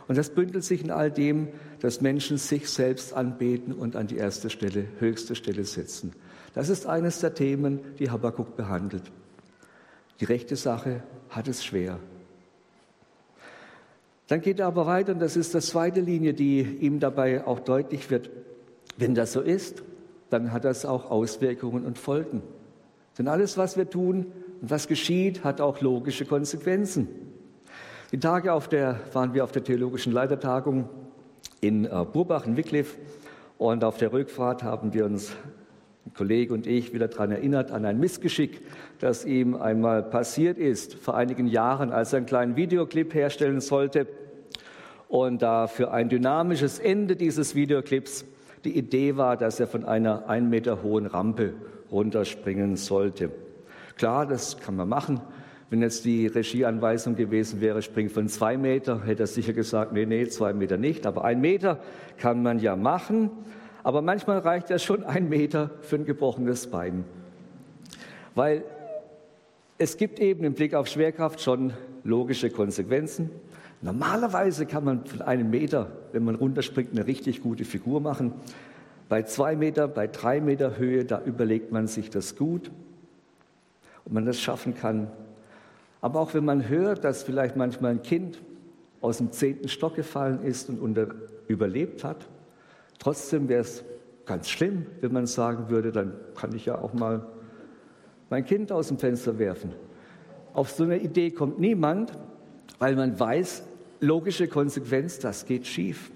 Und 0.07 0.17
das 0.17 0.31
bündelt 0.31 0.63
sich 0.63 0.83
in 0.83 0.91
all 0.91 1.11
dem, 1.11 1.47
dass 1.79 2.01
Menschen 2.01 2.37
sich 2.37 2.69
selbst 2.69 3.13
anbeten 3.13 3.73
und 3.73 3.95
an 3.95 4.07
die 4.07 4.17
erste 4.17 4.49
Stelle, 4.49 4.85
höchste 4.99 5.35
Stelle 5.35 5.63
setzen. 5.63 6.11
Das 6.53 6.69
ist 6.69 6.85
eines 6.85 7.19
der 7.19 7.33
Themen, 7.33 7.79
die 7.97 8.09
Habakkuk 8.09 8.57
behandelt. 8.57 9.03
Die 10.19 10.25
rechte 10.25 10.55
Sache 10.55 11.01
hat 11.29 11.47
es 11.47 11.63
schwer. 11.63 11.97
Dann 14.31 14.39
geht 14.39 14.61
er 14.61 14.67
aber 14.67 14.85
weiter 14.85 15.11
und 15.11 15.19
das 15.19 15.35
ist 15.35 15.53
die 15.53 15.59
zweite 15.59 15.99
Linie, 15.99 16.33
die 16.33 16.61
ihm 16.61 17.01
dabei 17.01 17.45
auch 17.45 17.59
deutlich 17.59 18.09
wird. 18.09 18.29
Wenn 18.95 19.13
das 19.13 19.33
so 19.33 19.41
ist, 19.41 19.83
dann 20.29 20.53
hat 20.53 20.63
das 20.63 20.85
auch 20.85 21.11
Auswirkungen 21.11 21.83
und 21.83 21.97
Folgen. 21.97 22.41
Denn 23.17 23.27
alles, 23.27 23.57
was 23.57 23.75
wir 23.75 23.89
tun 23.89 24.27
und 24.61 24.71
was 24.71 24.87
geschieht, 24.87 25.43
hat 25.43 25.59
auch 25.59 25.81
logische 25.81 26.23
Konsequenzen. 26.23 27.09
Die 28.13 28.21
Tage 28.21 28.53
auf 28.53 28.69
der, 28.69 29.01
waren 29.11 29.33
wir 29.33 29.43
auf 29.43 29.51
der 29.51 29.65
theologischen 29.65 30.13
Leitertagung 30.13 30.87
in 31.59 31.83
äh, 31.83 32.05
Burbach 32.09 32.47
in 32.47 32.55
Wycliffe 32.55 32.99
und 33.57 33.83
auf 33.83 33.97
der 33.97 34.13
Rückfahrt 34.13 34.63
haben 34.63 34.93
wir 34.93 35.03
uns, 35.03 35.33
ein 36.05 36.13
Kollege 36.13 36.53
und 36.53 36.67
ich, 36.67 36.93
wieder 36.93 37.09
daran 37.09 37.31
erinnert 37.31 37.71
an 37.71 37.83
ein 37.83 37.99
Missgeschick, 37.99 38.61
das 38.99 39.25
ihm 39.25 39.55
einmal 39.55 40.01
passiert 40.01 40.57
ist 40.57 40.95
vor 40.95 41.17
einigen 41.17 41.47
Jahren, 41.47 41.91
als 41.91 42.13
er 42.13 42.17
einen 42.17 42.27
kleinen 42.27 42.55
Videoclip 42.55 43.13
herstellen 43.13 43.59
sollte 43.59 44.07
und 45.11 45.41
da 45.41 45.67
für 45.67 45.91
ein 45.91 46.07
dynamisches 46.07 46.79
Ende 46.79 47.17
dieses 47.17 47.53
Videoclips 47.53 48.23
die 48.63 48.77
Idee 48.77 49.17
war, 49.17 49.35
dass 49.35 49.59
er 49.59 49.67
von 49.67 49.83
einer 49.83 50.29
ein 50.29 50.49
Meter 50.49 50.83
hohen 50.83 51.05
Rampe 51.05 51.53
runterspringen 51.91 52.77
sollte. 52.77 53.29
Klar, 53.97 54.25
das 54.25 54.57
kann 54.59 54.77
man 54.77 54.87
machen. 54.87 55.19
Wenn 55.69 55.81
jetzt 55.81 56.05
die 56.05 56.27
Regieanweisung 56.27 57.17
gewesen 57.17 57.59
wäre, 57.59 57.81
spring 57.81 58.09
von 58.09 58.29
zwei 58.29 58.55
Meter, 58.55 59.03
hätte 59.03 59.23
er 59.23 59.27
sicher 59.27 59.51
gesagt, 59.51 59.91
nee, 59.91 60.05
nee, 60.05 60.27
zwei 60.27 60.53
Meter 60.53 60.77
nicht. 60.77 61.05
Aber 61.05 61.25
ein 61.25 61.41
Meter 61.41 61.79
kann 62.17 62.41
man 62.41 62.59
ja 62.59 62.77
machen. 62.77 63.31
Aber 63.83 64.01
manchmal 64.01 64.39
reicht 64.39 64.69
ja 64.69 64.79
schon 64.79 65.03
ein 65.03 65.27
Meter 65.27 65.71
für 65.81 65.97
ein 65.97 66.05
gebrochenes 66.05 66.67
Bein. 66.67 67.03
Weil 68.33 68.63
es 69.77 69.97
gibt 69.97 70.21
eben 70.21 70.45
im 70.45 70.53
Blick 70.53 70.73
auf 70.73 70.87
Schwerkraft 70.87 71.41
schon 71.41 71.73
logische 72.05 72.49
Konsequenzen. 72.49 73.29
Normalerweise 73.81 74.67
kann 74.67 74.83
man 74.83 75.05
von 75.05 75.21
einem 75.23 75.49
Meter, 75.49 75.87
wenn 76.11 76.23
man 76.23 76.35
runterspringt, 76.35 76.91
eine 76.91 77.07
richtig 77.07 77.41
gute 77.41 77.65
Figur 77.65 77.99
machen. 77.99 78.33
Bei 79.09 79.23
zwei 79.23 79.55
Meter, 79.55 79.87
bei 79.87 80.07
drei 80.07 80.39
Meter 80.39 80.77
Höhe, 80.77 81.03
da 81.03 81.21
überlegt 81.21 81.71
man 81.71 81.87
sich 81.87 82.09
das 82.09 82.35
gut, 82.35 82.71
ob 84.05 84.13
man 84.13 84.25
das 84.25 84.39
schaffen 84.39 84.75
kann. 84.75 85.07
Aber 85.99 86.19
auch 86.19 86.33
wenn 86.33 86.45
man 86.45 86.69
hört, 86.69 87.03
dass 87.03 87.23
vielleicht 87.23 87.55
manchmal 87.55 87.91
ein 87.91 88.03
Kind 88.03 88.39
aus 89.01 89.17
dem 89.17 89.31
zehnten 89.31 89.67
Stock 89.67 89.95
gefallen 89.95 90.43
ist 90.43 90.69
und 90.69 90.79
unter, 90.79 91.07
überlebt 91.47 92.03
hat, 92.03 92.27
trotzdem 92.99 93.49
wäre 93.49 93.61
es 93.61 93.83
ganz 94.25 94.47
schlimm, 94.47 94.85
wenn 95.01 95.11
man 95.11 95.25
sagen 95.25 95.69
würde, 95.69 95.91
dann 95.91 96.13
kann 96.35 96.55
ich 96.55 96.65
ja 96.65 96.77
auch 96.77 96.93
mal 96.93 97.25
mein 98.29 98.45
Kind 98.45 98.71
aus 98.71 98.87
dem 98.87 98.99
Fenster 98.99 99.39
werfen. 99.39 99.73
Auf 100.53 100.69
so 100.69 100.83
eine 100.83 100.99
Idee 100.99 101.31
kommt 101.31 101.59
niemand, 101.59 102.11
weil 102.79 102.95
man 102.95 103.19
weiß, 103.19 103.63
logische 104.01 104.47
Konsequenz, 104.47 105.19
das 105.19 105.45
geht 105.45 105.65
schief. 105.65 106.11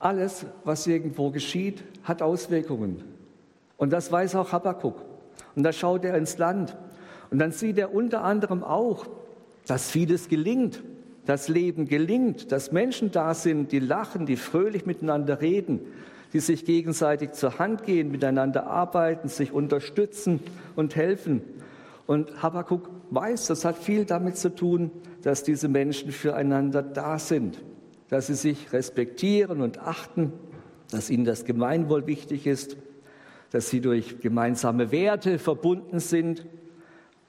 Alles, 0.00 0.46
was 0.64 0.86
irgendwo 0.88 1.30
geschieht, 1.30 1.84
hat 2.02 2.22
Auswirkungen. 2.22 3.04
Und 3.76 3.92
das 3.92 4.10
weiß 4.10 4.34
auch 4.34 4.50
Habakkuk. 4.50 4.96
Und 5.54 5.62
da 5.62 5.72
schaut 5.72 6.04
er 6.04 6.16
ins 6.16 6.38
Land. 6.38 6.76
Und 7.30 7.38
dann 7.38 7.52
sieht 7.52 7.78
er 7.78 7.94
unter 7.94 8.24
anderem 8.24 8.64
auch, 8.64 9.06
dass 9.66 9.90
vieles 9.90 10.28
gelingt, 10.28 10.82
das 11.24 11.48
Leben 11.48 11.86
gelingt, 11.86 12.50
dass 12.50 12.72
Menschen 12.72 13.12
da 13.12 13.32
sind, 13.34 13.70
die 13.70 13.78
lachen, 13.78 14.26
die 14.26 14.36
fröhlich 14.36 14.86
miteinander 14.86 15.40
reden, 15.40 15.80
die 16.32 16.40
sich 16.40 16.64
gegenseitig 16.64 17.32
zur 17.32 17.58
Hand 17.58 17.84
gehen, 17.84 18.10
miteinander 18.10 18.66
arbeiten, 18.66 19.28
sich 19.28 19.52
unterstützen 19.52 20.40
und 20.74 20.96
helfen. 20.96 21.42
Und 22.06 22.42
Habakkuk 22.42 22.90
weiß, 23.10 23.46
das 23.46 23.64
hat 23.64 23.78
viel 23.78 24.04
damit 24.04 24.36
zu 24.36 24.54
tun, 24.54 24.90
dass 25.22 25.42
diese 25.42 25.68
Menschen 25.68 26.12
füreinander 26.12 26.82
da 26.82 27.18
sind, 27.18 27.62
dass 28.08 28.26
sie 28.26 28.34
sich 28.34 28.72
respektieren 28.72 29.60
und 29.60 29.78
achten, 29.78 30.32
dass 30.90 31.10
ihnen 31.10 31.24
das 31.24 31.44
Gemeinwohl 31.44 32.06
wichtig 32.06 32.46
ist, 32.46 32.76
dass 33.50 33.70
sie 33.70 33.80
durch 33.80 34.20
gemeinsame 34.20 34.90
Werte 34.92 35.38
verbunden 35.38 36.00
sind. 36.00 36.46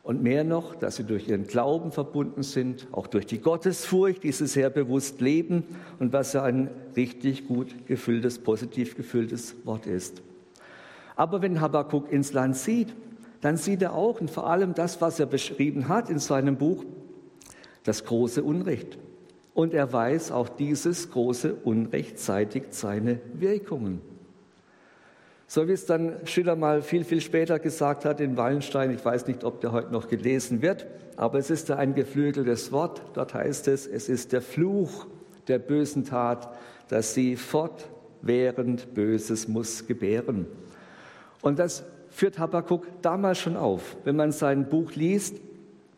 Und 0.04 0.22
mehr 0.22 0.44
noch, 0.44 0.76
dass 0.76 0.98
sie 0.98 1.06
durch 1.06 1.30
ihren 1.30 1.48
Glauben 1.48 1.94
verbunden 1.94 2.44
sind, 2.44 2.88
auch 2.92 3.08
durch 3.08 3.26
die 3.26 3.40
Gottesfurcht, 3.40 4.24
die 4.24 4.34
sie 4.34 4.48
sehr 4.48 4.70
bewusst 4.70 5.22
leben 5.22 5.64
und 5.98 6.12
was 6.12 6.34
ja 6.34 6.44
ein 6.44 6.70
richtig 6.98 7.48
gut 7.48 7.88
gefülltes, 7.88 8.40
positiv 8.40 8.98
gefülltes 8.98 9.56
Wort 9.64 9.86
ist. 9.86 10.22
Aber 11.16 11.42
wenn 11.42 11.62
Habakkuk 11.62 12.12
ins 12.12 12.34
Land 12.34 12.58
sieht, 12.58 12.94
dann 13.40 13.56
sieht 13.56 13.82
er 13.82 13.94
auch 13.94 14.20
und 14.20 14.30
vor 14.30 14.50
allem 14.50 14.74
das, 14.74 15.00
was 15.00 15.22
er 15.22 15.26
beschrieben 15.26 15.88
hat 15.88 16.10
in 16.10 16.20
seinem 16.20 16.58
Buch, 16.58 16.84
das 17.84 18.06
große 18.06 18.44
Unrecht. 18.44 18.98
Und 19.54 19.74
er 19.74 19.92
weiß, 19.94 20.32
auch 20.32 20.50
dieses 20.50 21.12
große 21.12 21.54
Unrecht 21.64 22.18
zeitigt 22.18 22.74
seine 22.74 23.20
Wirkungen. 23.34 24.02
So 25.48 25.68
wie 25.68 25.74
es 25.74 25.86
dann 25.86 26.26
Schiller 26.26 26.56
mal 26.56 26.82
viel, 26.82 27.04
viel 27.04 27.22
später 27.22 27.60
gesagt 27.60 28.06
hat 28.06 28.20
in 28.20 28.38
Wallenstein, 28.38 28.90
ich 28.92 29.06
weiß 29.06 29.28
nicht, 29.28 29.44
ob 29.44 29.62
der 29.62 29.72
heute 29.72 29.92
noch 29.92 30.08
gelesen 30.08 30.64
wird, 30.64 30.88
aber 31.16 31.38
es 31.38 31.52
ist 31.52 31.70
ein 31.70 31.94
geflügeltes 31.94 32.72
Wort. 32.72 33.04
Dort 33.14 33.36
heißt 33.36 33.68
es, 33.68 33.86
es 33.86 34.10
ist 34.10 34.32
der 34.32 34.42
Fluch 34.42 35.06
der 35.48 35.60
bösen 35.60 36.06
Tat, 36.06 36.58
dass 36.88 37.14
sie 37.14 37.36
fortwährend 37.36 38.96
Böses 38.96 39.48
muss 39.48 39.86
gebären. 39.86 40.48
Und 41.42 41.60
das 41.60 41.84
führt 42.10 42.40
Habakkuk 42.40 42.88
damals 43.02 43.40
schon 43.40 43.58
auf. 43.58 43.98
Wenn 44.06 44.16
man 44.16 44.32
sein 44.32 44.70
Buch 44.70 44.94
liest, 44.96 45.36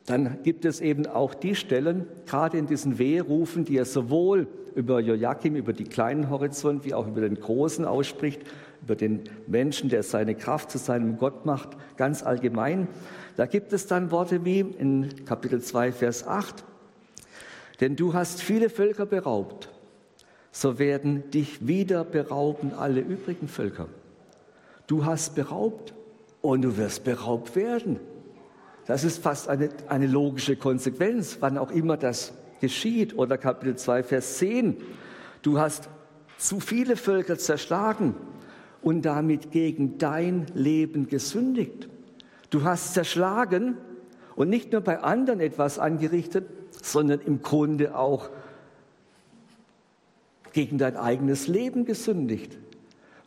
dann 0.06 0.44
gibt 0.44 0.66
es 0.66 0.82
eben 0.82 1.08
auch 1.08 1.34
die 1.34 1.56
Stellen, 1.56 2.06
gerade 2.26 2.58
in 2.58 2.68
diesen 2.68 3.00
Wehrufen, 3.00 3.66
die 3.66 3.78
er 3.78 3.86
sowohl 3.86 4.48
über 4.76 5.00
Joachim, 5.00 5.56
über 5.56 5.74
die 5.74 5.86
kleinen 5.86 6.30
Horizont, 6.30 6.86
wie 6.86 6.94
auch 6.94 7.08
über 7.08 7.22
den 7.22 7.40
großen 7.40 7.86
ausspricht, 7.86 8.42
über 8.84 8.96
den 8.96 9.22
Menschen, 9.48 9.90
der 9.90 10.04
seine 10.04 10.36
Kraft 10.36 10.70
zu 10.70 10.78
seinem 10.78 11.18
Gott 11.18 11.46
macht, 11.46 11.70
ganz 11.98 12.22
allgemein. 12.22 12.88
Da 13.36 13.48
gibt 13.48 13.74
es 13.74 13.88
dann 13.88 14.12
Worte 14.12 14.46
wie 14.46 14.60
in 14.60 15.26
Kapitel 15.26 15.62
2, 15.62 15.92
Vers 15.92 16.28
8, 16.28 16.64
denn 17.80 17.96
du 17.96 18.14
hast 18.14 18.42
viele 18.42 18.70
Völker 18.70 19.08
beraubt, 19.08 19.70
so 20.52 20.78
werden 20.78 21.32
dich 21.32 21.68
wieder 21.68 22.04
berauben 22.04 22.74
alle 22.74 23.02
übrigen 23.02 23.48
Völker. 23.48 23.88
Du 24.88 25.04
hast 25.04 25.34
beraubt 25.36 25.94
und 26.42 26.62
du 26.62 26.78
wirst 26.78 27.04
beraubt 27.04 27.56
werden. 27.56 28.00
Das 28.86 29.04
ist 29.04 29.22
fast 29.22 29.50
eine, 29.50 29.70
eine 29.88 30.08
logische 30.08 30.56
Konsequenz, 30.56 31.38
wann 31.40 31.58
auch 31.58 31.72
immer 31.72 31.98
das 31.98 32.34
geschieht. 32.62 33.18
Oder 33.18 33.38
Kapitel 33.38 33.76
2, 33.76 34.04
Vers 34.04 34.38
10. 34.38 34.78
Du 35.42 35.60
hast 35.60 35.90
zu 36.38 36.60
viele 36.60 36.96
Völker 36.96 37.38
zerschlagen 37.38 38.16
und 38.82 39.04
damit 39.04 39.52
gegen 39.52 39.98
dein 39.98 40.46
Leben 40.54 41.08
gesündigt. 41.08 41.90
Du 42.50 42.64
hast 42.64 42.94
zerschlagen 42.94 43.78
und 44.36 44.50
nicht 44.50 44.72
nur 44.72 44.82
bei 44.82 45.00
anderen 45.00 45.40
etwas 45.40 45.80
angerichtet, 45.80 46.48
sondern 46.84 47.22
im 47.22 47.42
Grunde 47.42 47.98
auch 47.98 48.30
gegen 50.54 50.78
dein 50.78 50.96
eigenes 50.96 51.48
Leben 51.48 51.86
gesündigt. 51.86 52.58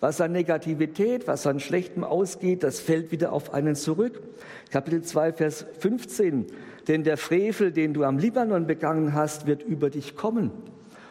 Was 0.00 0.20
an 0.20 0.30
Negativität, 0.30 1.26
was 1.26 1.46
an 1.46 1.58
Schlechtem 1.58 2.04
ausgeht, 2.04 2.62
das 2.62 2.78
fällt 2.78 3.10
wieder 3.10 3.32
auf 3.32 3.52
einen 3.52 3.74
zurück. 3.74 4.22
Kapitel 4.70 5.02
2, 5.02 5.32
Vers 5.32 5.66
15. 5.80 6.46
Denn 6.86 7.02
der 7.02 7.16
Frevel, 7.16 7.72
den 7.72 7.94
du 7.94 8.04
am 8.04 8.18
Libanon 8.18 8.66
begangen 8.66 9.12
hast, 9.12 9.46
wird 9.46 9.62
über 9.62 9.90
dich 9.90 10.14
kommen. 10.14 10.52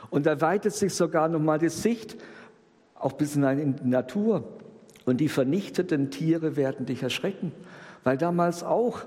Und 0.09 0.25
da 0.25 0.39
weitet 0.39 0.73
sich 0.73 0.93
sogar 0.93 1.27
nochmal 1.27 1.59
die 1.59 1.69
Sicht, 1.69 2.15
auch 2.95 3.13
bis 3.13 3.35
in 3.35 3.75
die 3.75 3.87
Natur. 3.89 4.45
Und 5.05 5.17
die 5.17 5.29
vernichteten 5.29 6.09
Tiere 6.09 6.55
werden 6.55 6.85
dich 6.85 7.03
erschrecken, 7.03 7.51
weil 8.03 8.17
damals 8.17 8.63
auch 8.63 9.01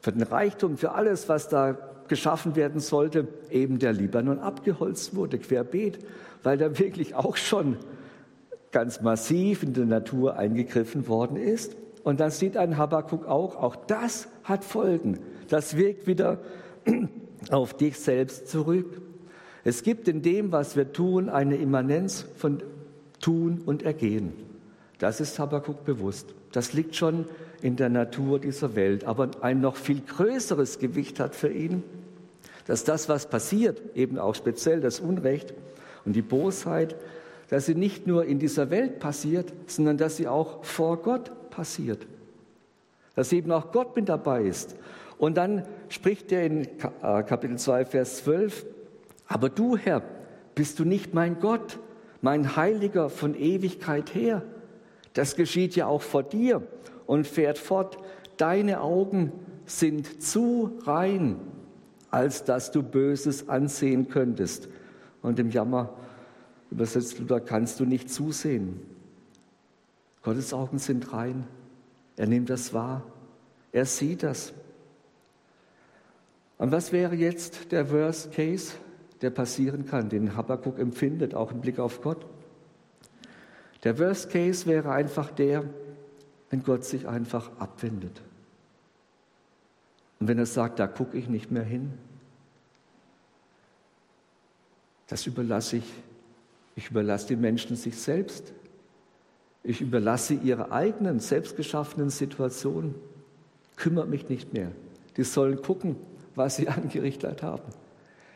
für 0.00 0.12
den 0.12 0.22
Reichtum, 0.22 0.76
für 0.76 0.92
alles, 0.92 1.28
was 1.28 1.48
da 1.48 1.76
geschaffen 2.06 2.56
werden 2.56 2.80
sollte, 2.80 3.26
eben 3.50 3.78
der 3.78 3.92
Libanon 3.92 4.38
abgeholzt 4.38 5.14
wurde, 5.14 5.38
querbeet, 5.38 5.98
weil 6.42 6.56
da 6.56 6.78
wirklich 6.78 7.14
auch 7.14 7.36
schon 7.36 7.76
ganz 8.72 9.00
massiv 9.00 9.62
in 9.62 9.72
der 9.72 9.86
Natur 9.86 10.36
eingegriffen 10.36 11.08
worden 11.08 11.36
ist. 11.36 11.76
Und 12.04 12.20
dann 12.20 12.30
sieht 12.30 12.56
ein 12.56 12.76
Habakkuk 12.76 13.26
auch, 13.26 13.56
auch 13.56 13.76
das 13.76 14.28
hat 14.44 14.64
Folgen. 14.64 15.18
Das 15.48 15.76
wirkt 15.76 16.06
wieder 16.06 16.38
auf 17.50 17.74
dich 17.74 17.98
selbst 17.98 18.48
zurück. 18.48 19.00
Es 19.64 19.82
gibt 19.82 20.08
in 20.08 20.22
dem, 20.22 20.52
was 20.52 20.76
wir 20.76 20.92
tun, 20.92 21.28
eine 21.28 21.56
Immanenz 21.56 22.26
von 22.36 22.62
Tun 23.20 23.62
und 23.66 23.82
Ergehen. 23.82 24.32
Das 24.98 25.20
ist 25.20 25.38
Habakkuk 25.38 25.84
bewusst. 25.84 26.34
Das 26.52 26.72
liegt 26.72 26.96
schon 26.96 27.26
in 27.62 27.76
der 27.76 27.88
Natur 27.88 28.38
dieser 28.38 28.74
Welt. 28.74 29.04
Aber 29.04 29.30
ein 29.40 29.60
noch 29.60 29.76
viel 29.76 30.00
größeres 30.00 30.78
Gewicht 30.78 31.20
hat 31.20 31.34
für 31.34 31.50
ihn, 31.50 31.82
dass 32.66 32.84
das, 32.84 33.08
was 33.08 33.28
passiert, 33.28 33.80
eben 33.96 34.18
auch 34.18 34.34
speziell 34.34 34.80
das 34.80 35.00
Unrecht 35.00 35.54
und 36.04 36.14
die 36.14 36.22
Bosheit, 36.22 36.96
dass 37.48 37.66
sie 37.66 37.74
nicht 37.74 38.06
nur 38.06 38.24
in 38.24 38.38
dieser 38.38 38.70
Welt 38.70 38.98
passiert, 38.98 39.52
sondern 39.66 39.96
dass 39.96 40.16
sie 40.16 40.28
auch 40.28 40.64
vor 40.64 40.98
Gott 40.98 41.50
passiert. 41.50 42.06
Dass 43.14 43.32
eben 43.32 43.50
auch 43.50 43.72
Gott 43.72 43.96
mit 43.96 44.08
dabei 44.08 44.42
ist. 44.42 44.76
Und 45.18 45.36
dann 45.36 45.64
spricht 45.88 46.30
er 46.30 46.44
in 46.44 46.64
äh, 46.64 47.22
Kapitel 47.22 47.58
2, 47.58 47.84
Vers 47.86 48.18
12, 48.24 48.66
aber 49.26 49.48
du, 49.48 49.76
Herr, 49.76 50.02
bist 50.54 50.78
du 50.78 50.84
nicht 50.84 51.14
mein 51.14 51.40
Gott, 51.40 51.78
mein 52.20 52.56
Heiliger 52.56 53.10
von 53.10 53.34
Ewigkeit 53.34 54.14
her. 54.14 54.42
Das 55.14 55.36
geschieht 55.36 55.74
ja 55.76 55.86
auch 55.86 56.02
vor 56.02 56.22
dir 56.22 56.62
und 57.06 57.26
fährt 57.26 57.58
fort. 57.58 57.98
Deine 58.36 58.80
Augen 58.80 59.32
sind 59.66 60.22
zu 60.22 60.78
rein, 60.84 61.36
als 62.10 62.44
dass 62.44 62.70
du 62.70 62.82
Böses 62.82 63.48
ansehen 63.48 64.08
könntest. 64.08 64.68
Und 65.22 65.38
im 65.38 65.50
Jammer 65.50 65.94
Übersetzt 66.70 67.18
Luther, 67.18 67.40
kannst 67.40 67.80
du 67.80 67.84
nicht 67.84 68.10
zusehen. 68.10 68.80
Gottes 70.22 70.52
Augen 70.52 70.78
sind 70.78 71.12
rein. 71.12 71.46
Er 72.16 72.26
nimmt 72.26 72.50
das 72.50 72.74
wahr. 72.74 73.02
Er 73.72 73.86
sieht 73.86 74.22
das. 74.22 74.52
Und 76.58 76.72
was 76.72 76.92
wäre 76.92 77.14
jetzt 77.14 77.72
der 77.72 77.90
Worst 77.90 78.32
Case, 78.32 78.74
der 79.20 79.30
passieren 79.30 79.86
kann, 79.86 80.08
den 80.08 80.36
Habakkuk 80.36 80.78
empfindet, 80.78 81.34
auch 81.34 81.52
im 81.52 81.60
Blick 81.60 81.78
auf 81.78 82.02
Gott? 82.02 82.26
Der 83.84 83.98
Worst 83.98 84.30
Case 84.30 84.66
wäre 84.66 84.90
einfach 84.90 85.30
der, 85.30 85.64
wenn 86.50 86.64
Gott 86.64 86.84
sich 86.84 87.06
einfach 87.06 87.50
abwendet. 87.58 88.20
Und 90.18 90.26
wenn 90.26 90.38
er 90.38 90.46
sagt, 90.46 90.80
da 90.80 90.88
gucke 90.88 91.16
ich 91.16 91.28
nicht 91.28 91.50
mehr 91.52 91.62
hin, 91.62 91.92
das 95.06 95.26
überlasse 95.26 95.76
ich 95.76 95.84
ich 96.78 96.92
überlasse 96.92 97.26
die 97.26 97.34
Menschen 97.34 97.74
sich 97.74 97.96
selbst. 97.96 98.52
Ich 99.64 99.80
überlasse 99.80 100.34
ihre 100.34 100.70
eigenen, 100.70 101.18
selbstgeschaffenen 101.18 102.08
Situationen. 102.08 102.94
Kümmert 103.74 104.08
mich 104.08 104.28
nicht 104.28 104.52
mehr. 104.52 104.70
Die 105.16 105.24
sollen 105.24 105.60
gucken, 105.60 105.96
was 106.36 106.54
sie 106.54 106.68
angerichtet 106.68 107.42
haben. 107.42 107.64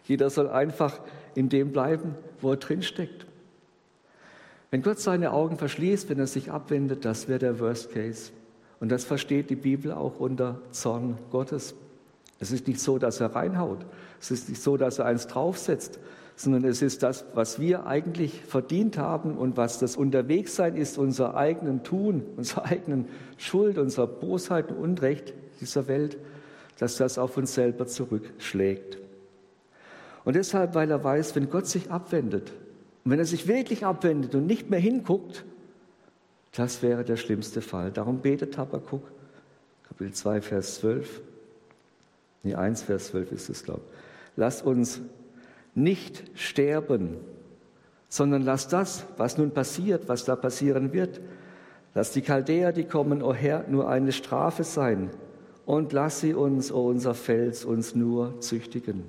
Jeder 0.06 0.28
soll 0.28 0.50
einfach 0.50 0.98
in 1.36 1.50
dem 1.50 1.70
bleiben, 1.70 2.16
wo 2.40 2.50
er 2.50 2.56
drinsteckt. 2.56 3.26
Wenn 4.72 4.82
Gott 4.82 4.98
seine 4.98 5.30
Augen 5.30 5.56
verschließt, 5.56 6.10
wenn 6.10 6.18
er 6.18 6.26
sich 6.26 6.50
abwendet, 6.50 7.04
das 7.04 7.28
wäre 7.28 7.38
der 7.38 7.60
Worst 7.60 7.92
Case. 7.92 8.32
Und 8.80 8.88
das 8.88 9.04
versteht 9.04 9.50
die 9.50 9.54
Bibel 9.54 9.92
auch 9.92 10.18
unter 10.18 10.60
Zorn 10.72 11.16
Gottes. 11.30 11.76
Es 12.40 12.50
ist 12.50 12.66
nicht 12.66 12.80
so, 12.80 12.98
dass 12.98 13.20
er 13.20 13.36
reinhaut. 13.36 13.86
Es 14.20 14.32
ist 14.32 14.48
nicht 14.48 14.60
so, 14.60 14.76
dass 14.76 14.98
er 14.98 15.04
eins 15.04 15.28
draufsetzt, 15.28 16.00
sondern 16.36 16.64
es 16.64 16.82
ist 16.82 17.02
das, 17.02 17.24
was 17.34 17.60
wir 17.60 17.86
eigentlich 17.86 18.40
verdient 18.42 18.98
haben 18.98 19.36
und 19.36 19.56
was 19.56 19.78
das 19.78 19.96
Unterwegssein 19.96 20.76
ist, 20.76 20.98
unser 20.98 21.36
eigenen 21.36 21.82
Tun, 21.82 22.22
unserer 22.36 22.66
eigenen 22.66 23.06
Schuld, 23.36 23.78
unserer 23.78 24.06
Bosheit 24.06 24.70
und 24.70 24.78
Unrecht 24.78 25.34
dieser 25.60 25.88
Welt, 25.88 26.18
dass 26.78 26.96
das 26.96 27.18
auf 27.18 27.36
uns 27.36 27.54
selber 27.54 27.86
zurückschlägt. 27.86 28.98
Und 30.24 30.36
deshalb, 30.36 30.74
weil 30.74 30.90
er 30.90 31.02
weiß, 31.02 31.34
wenn 31.36 31.50
Gott 31.50 31.66
sich 31.66 31.90
abwendet 31.90 32.52
und 33.04 33.10
wenn 33.10 33.18
er 33.18 33.24
sich 33.24 33.46
wirklich 33.46 33.84
abwendet 33.84 34.34
und 34.34 34.46
nicht 34.46 34.70
mehr 34.70 34.80
hinguckt, 34.80 35.44
das 36.54 36.82
wäre 36.82 37.04
der 37.04 37.16
schlimmste 37.16 37.62
Fall. 37.62 37.90
Darum 37.90 38.20
betet 38.20 38.58
Habakkuk, 38.58 39.02
Kapitel 39.88 40.12
2, 40.12 40.40
Vers 40.42 40.76
12. 40.76 41.20
Nee, 42.42 42.54
1, 42.54 42.82
Vers 42.82 43.06
12 43.08 43.32
ist 43.32 43.48
es, 43.48 43.64
glaube 43.64 43.82
ich. 43.86 43.92
Lass 44.36 44.62
uns 44.62 45.00
nicht 45.74 46.24
sterben, 46.34 47.16
sondern 48.08 48.42
lass 48.42 48.68
das, 48.68 49.04
was 49.16 49.38
nun 49.38 49.52
passiert, 49.52 50.08
was 50.08 50.24
da 50.24 50.36
passieren 50.36 50.92
wird, 50.92 51.20
lass 51.94 52.12
die 52.12 52.22
Chaldäer, 52.22 52.72
die 52.72 52.84
kommen, 52.84 53.22
o 53.22 53.28
oh 53.28 53.34
Herr, 53.34 53.64
nur 53.68 53.88
eine 53.88 54.12
Strafe 54.12 54.64
sein 54.64 55.10
und 55.64 55.92
lass 55.92 56.20
sie 56.20 56.34
uns, 56.34 56.70
o 56.70 56.76
oh 56.76 56.88
unser 56.88 57.14
Fels, 57.14 57.64
uns 57.64 57.94
nur 57.94 58.40
züchtigen. 58.40 59.04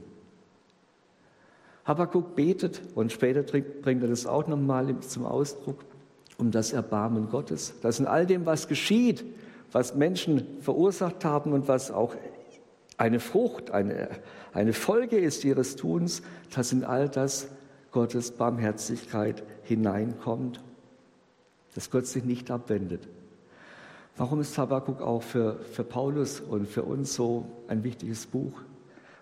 Habakkuk 1.85 2.35
betet 2.35 2.81
und 2.95 3.11
später 3.11 3.43
bringt 3.43 4.03
er 4.03 4.09
das 4.09 4.25
auch 4.25 4.47
nochmal 4.47 4.97
zum 5.01 5.25
Ausdruck 5.25 5.79
um 6.37 6.51
das 6.51 6.71
Erbarmen 6.73 7.29
Gottes, 7.29 7.73
dass 7.81 7.99
in 7.99 8.07
all 8.07 8.25
dem, 8.25 8.45
was 8.45 8.67
geschieht, 8.67 9.25
was 9.71 9.95
Menschen 9.95 10.45
verursacht 10.61 11.25
haben 11.25 11.51
und 11.51 11.67
was 11.67 11.91
auch 11.91 12.15
eine 12.97 13.19
Frucht, 13.19 13.71
eine, 13.71 14.09
eine 14.53 14.73
Folge 14.73 15.17
ist 15.17 15.43
ihres 15.43 15.75
Tuns, 15.75 16.21
dass 16.53 16.71
in 16.71 16.83
all 16.83 17.09
das 17.09 17.47
Gottes 17.91 18.31
Barmherzigkeit 18.31 19.43
hineinkommt, 19.63 20.61
dass 21.75 21.89
Gott 21.89 22.07
sich 22.07 22.23
nicht 22.23 22.51
abwendet. 22.51 23.07
Warum 24.15 24.41
ist 24.41 24.57
Habakkuk 24.57 25.01
auch 25.01 25.23
für, 25.23 25.59
für 25.71 25.83
Paulus 25.83 26.39
und 26.39 26.67
für 26.67 26.83
uns 26.83 27.15
so 27.15 27.45
ein 27.67 27.83
wichtiges 27.83 28.27
Buch? 28.27 28.53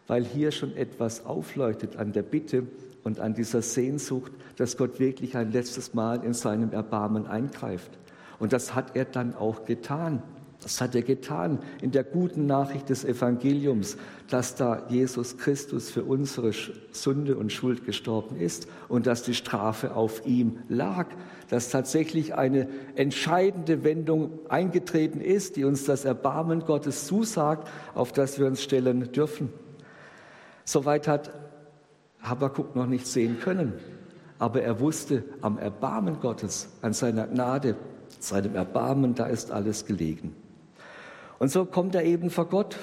Weil 0.07 0.25
hier 0.25 0.51
schon 0.51 0.75
etwas 0.75 1.25
aufleuchtet 1.25 1.95
an 1.95 2.11
der 2.11 2.23
Bitte 2.23 2.67
und 3.03 3.19
an 3.19 3.33
dieser 3.33 3.61
Sehnsucht, 3.61 4.31
dass 4.57 4.75
Gott 4.75 4.99
wirklich 4.99 5.37
ein 5.37 5.51
letztes 5.51 5.93
Mal 5.93 6.23
in 6.23 6.33
seinem 6.33 6.73
Erbarmen 6.73 7.25
eingreift. 7.25 7.91
Und 8.39 8.51
das 8.51 8.75
hat 8.75 8.95
er 8.95 9.05
dann 9.05 9.35
auch 9.35 9.65
getan. 9.65 10.21
Das 10.61 10.79
hat 10.79 10.93
er 10.93 11.01
getan 11.01 11.59
in 11.81 11.89
der 11.89 12.03
guten 12.03 12.45
Nachricht 12.45 12.89
des 12.89 13.03
Evangeliums, 13.03 13.97
dass 14.29 14.53
da 14.53 14.85
Jesus 14.89 15.37
Christus 15.37 15.89
für 15.89 16.03
unsere 16.03 16.51
Sünde 16.91 17.35
und 17.35 17.51
Schuld 17.51 17.83
gestorben 17.83 18.35
ist 18.35 18.67
und 18.87 19.07
dass 19.07 19.23
die 19.23 19.33
Strafe 19.33 19.95
auf 19.95 20.23
ihm 20.25 20.59
lag, 20.69 21.07
dass 21.49 21.69
tatsächlich 21.69 22.35
eine 22.35 22.69
entscheidende 22.95 23.83
Wendung 23.83 24.39
eingetreten 24.49 25.19
ist, 25.19 25.55
die 25.55 25.63
uns 25.63 25.85
das 25.85 26.05
Erbarmen 26.05 26.59
Gottes 26.59 27.07
zusagt, 27.07 27.67
auf 27.95 28.11
das 28.11 28.37
wir 28.37 28.45
uns 28.45 28.61
stellen 28.61 29.11
dürfen. 29.11 29.49
Soweit 30.63 31.07
hat 31.07 31.33
Habakkuk 32.21 32.75
noch 32.75 32.85
nicht 32.85 33.07
sehen 33.07 33.39
können, 33.39 33.73
aber 34.37 34.61
er 34.61 34.79
wusste, 34.79 35.23
am 35.41 35.57
Erbarmen 35.57 36.19
Gottes, 36.19 36.69
an 36.83 36.93
seiner 36.93 37.25
Gnade, 37.25 37.75
seinem 38.19 38.53
Erbarmen, 38.53 39.15
da 39.15 39.25
ist 39.25 39.49
alles 39.49 39.87
gelegen. 39.87 40.35
Und 41.41 41.49
so 41.49 41.65
kommt 41.65 41.95
er 41.95 42.03
eben 42.03 42.29
vor 42.29 42.45
Gott 42.45 42.77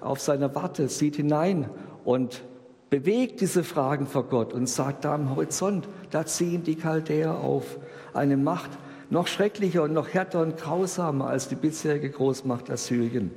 auf 0.00 0.20
seiner 0.20 0.52
Warte, 0.56 0.88
sieht 0.88 1.14
hinein 1.14 1.70
und 2.04 2.42
bewegt 2.90 3.40
diese 3.40 3.62
Fragen 3.62 4.08
vor 4.08 4.24
Gott 4.24 4.52
und 4.52 4.68
sagt 4.68 5.04
da 5.04 5.14
am 5.14 5.30
Horizont, 5.30 5.86
da 6.10 6.26
ziehen 6.26 6.64
die 6.64 6.74
Chaldäer 6.74 7.38
auf. 7.38 7.78
Eine 8.12 8.36
Macht 8.36 8.70
noch 9.08 9.28
schrecklicher 9.28 9.84
und 9.84 9.92
noch 9.92 10.08
härter 10.08 10.42
und 10.42 10.56
grausamer 10.56 11.28
als 11.28 11.46
die 11.46 11.54
bisherige 11.54 12.10
Großmacht 12.10 12.72
Assyrien. 12.72 13.30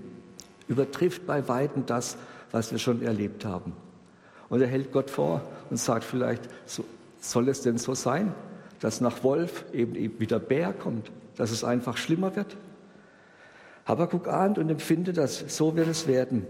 Übertrifft 0.67 1.27
bei 1.27 1.47
Weitem 1.47 1.85
das, 1.85 2.17
was 2.51 2.71
wir 2.71 2.79
schon 2.79 3.03
erlebt 3.03 3.45
haben. 3.45 3.73
Und 4.49 4.61
er 4.61 4.67
hält 4.67 4.91
Gott 4.91 5.11
vor 5.11 5.43
und 5.69 5.77
sagt 5.77 6.03
vielleicht, 6.03 6.49
so, 6.65 6.83
soll 7.19 7.49
es 7.49 7.61
denn 7.61 7.77
so 7.77 7.93
sein, 7.93 8.33
dass 8.79 8.99
nach 8.99 9.23
Wolf 9.23 9.63
eben, 9.73 9.93
eben 9.93 10.19
wieder 10.19 10.39
Bär 10.39 10.73
kommt, 10.73 11.11
dass 11.35 11.51
es 11.51 11.63
einfach 11.63 11.97
schlimmer 11.97 12.35
wird? 12.35 12.57
Habakkuk 13.85 14.27
ahnt 14.27 14.57
und 14.57 14.69
empfindet 14.69 15.17
das, 15.17 15.43
so 15.47 15.75
wird 15.75 15.87
es 15.87 16.07
werden. 16.07 16.47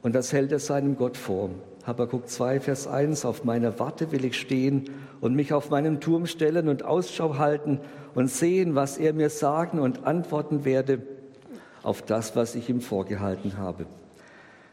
Und 0.00 0.14
das 0.14 0.32
hält 0.32 0.52
er 0.52 0.58
seinem 0.58 0.96
Gott 0.96 1.16
vor. 1.16 1.50
Habakkuk 1.84 2.28
2, 2.28 2.60
Vers 2.60 2.86
1, 2.86 3.24
auf 3.24 3.44
meiner 3.44 3.78
Warte 3.78 4.10
will 4.10 4.24
ich 4.24 4.38
stehen 4.38 4.90
und 5.20 5.34
mich 5.34 5.52
auf 5.52 5.70
meinen 5.70 6.00
Turm 6.00 6.26
stellen 6.26 6.68
und 6.68 6.84
Ausschau 6.84 7.38
halten 7.38 7.80
und 8.14 8.28
sehen, 8.30 8.74
was 8.74 8.98
er 8.98 9.12
mir 9.12 9.30
sagen 9.30 9.80
und 9.80 10.06
antworten 10.06 10.64
werde 10.64 11.02
auf 11.82 12.02
das, 12.02 12.36
was 12.36 12.54
ich 12.54 12.68
ihm 12.68 12.80
vorgehalten 12.80 13.58
habe. 13.58 13.86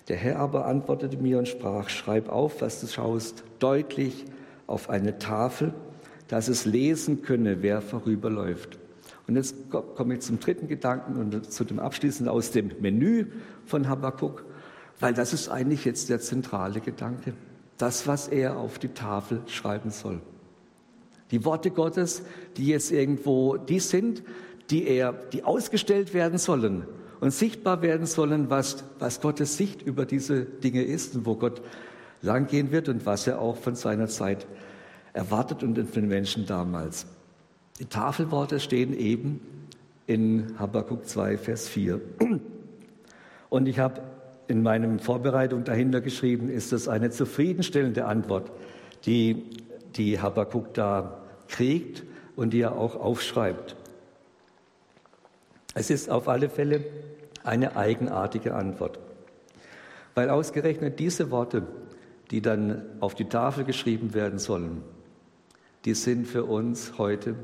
Der 0.07 0.17
Herr 0.17 0.39
aber 0.39 0.65
antwortete 0.65 1.17
mir 1.17 1.37
und 1.37 1.47
sprach, 1.47 1.89
schreib 1.89 2.29
auf, 2.29 2.61
was 2.61 2.81
du 2.81 2.87
schaust, 2.87 3.43
deutlich 3.59 4.25
auf 4.67 4.89
eine 4.89 5.17
Tafel, 5.17 5.73
dass 6.27 6.47
es 6.47 6.65
lesen 6.65 7.21
könne, 7.21 7.61
wer 7.61 7.81
vorüberläuft. 7.81 8.77
Und 9.27 9.35
jetzt 9.35 9.55
komme 9.69 10.15
ich 10.15 10.19
zum 10.21 10.39
dritten 10.39 10.67
Gedanken 10.67 11.17
und 11.17 11.51
zu 11.51 11.63
dem 11.63 11.79
Abschließenden 11.79 12.33
aus 12.33 12.51
dem 12.51 12.71
Menü 12.79 13.27
von 13.65 13.89
Habakkuk, 13.89 14.45
weil 14.99 15.13
das 15.13 15.33
ist 15.33 15.49
eigentlich 15.49 15.83
jetzt 15.85 16.09
der 16.09 16.19
zentrale 16.19 16.79
Gedanke. 16.79 17.33
Das, 17.77 18.07
was 18.07 18.27
er 18.27 18.57
auf 18.57 18.79
die 18.79 18.89
Tafel 18.89 19.41
schreiben 19.47 19.89
soll. 19.89 20.21
Die 21.31 21.43
Worte 21.43 21.71
Gottes, 21.71 22.23
die 22.55 22.67
jetzt 22.67 22.91
irgendwo 22.91 23.57
die 23.57 23.79
sind, 23.79 24.23
die 24.69 24.87
er, 24.87 25.13
die 25.13 25.43
ausgestellt 25.43 26.13
werden 26.13 26.37
sollen 26.37 26.85
und 27.19 27.31
sichtbar 27.31 27.81
werden 27.81 28.05
sollen, 28.05 28.49
was, 28.49 28.83
was 28.99 29.21
Gottes 29.21 29.57
Sicht 29.57 29.81
über 29.81 30.05
diese 30.05 30.45
Dinge 30.45 30.83
ist 30.83 31.15
und 31.15 31.25
wo 31.25 31.35
Gott 31.35 31.61
langgehen 32.21 32.71
wird 32.71 32.89
und 32.89 33.05
was 33.05 33.27
er 33.27 33.39
auch 33.41 33.57
von 33.57 33.75
seiner 33.75 34.07
Zeit 34.07 34.45
erwartet 35.13 35.63
und 35.63 35.77
von 35.77 36.01
den 36.01 36.07
Menschen 36.07 36.45
damals. 36.45 37.07
Die 37.79 37.85
Tafelworte 37.85 38.61
stehen 38.61 38.97
eben 38.97 39.41
in 40.07 40.57
Habakkuk 40.57 41.05
2, 41.07 41.37
Vers 41.37 41.67
4. 41.67 41.99
Und 43.49 43.67
ich 43.67 43.79
habe 43.79 44.01
in 44.47 44.63
meinem 44.63 44.99
Vorbereitung 44.99 45.65
dahinter 45.65 45.99
geschrieben, 45.99 46.49
ist 46.49 46.71
das 46.71 46.87
eine 46.87 47.09
zufriedenstellende 47.09 48.05
Antwort, 48.05 48.51
die, 49.05 49.43
die 49.95 50.21
Habakkuk 50.21 50.73
da 50.73 51.21
kriegt 51.49 52.03
und 52.37 52.53
die 52.53 52.61
er 52.61 52.77
auch 52.77 52.95
aufschreibt. 52.95 53.75
Es 55.73 55.89
ist 55.89 56.09
auf 56.09 56.29
alle 56.29 56.49
Fälle 56.49 56.85
eine 57.43 57.75
eigenartige 57.75 58.55
Antwort, 58.55 58.99
weil 60.13 60.29
ausgerechnet 60.29 60.99
diese 60.99 61.29
Worte, 61.29 61.63
die 62.31 62.41
dann 62.41 62.83
auf 63.01 63.15
die 63.15 63.25
Tafel 63.25 63.65
geschrieben 63.65 64.13
werden 64.13 64.39
sollen, 64.39 64.81
die 65.83 65.93
sind 65.93 66.27
für 66.27 66.45
uns 66.45 66.97
heute 66.97 67.35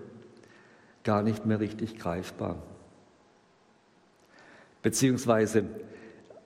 gar 1.04 1.24
nicht 1.24 1.46
mehr 1.46 1.60
richtig 1.60 1.98
greifbar. 1.98 2.62
Beziehungsweise 4.82 5.66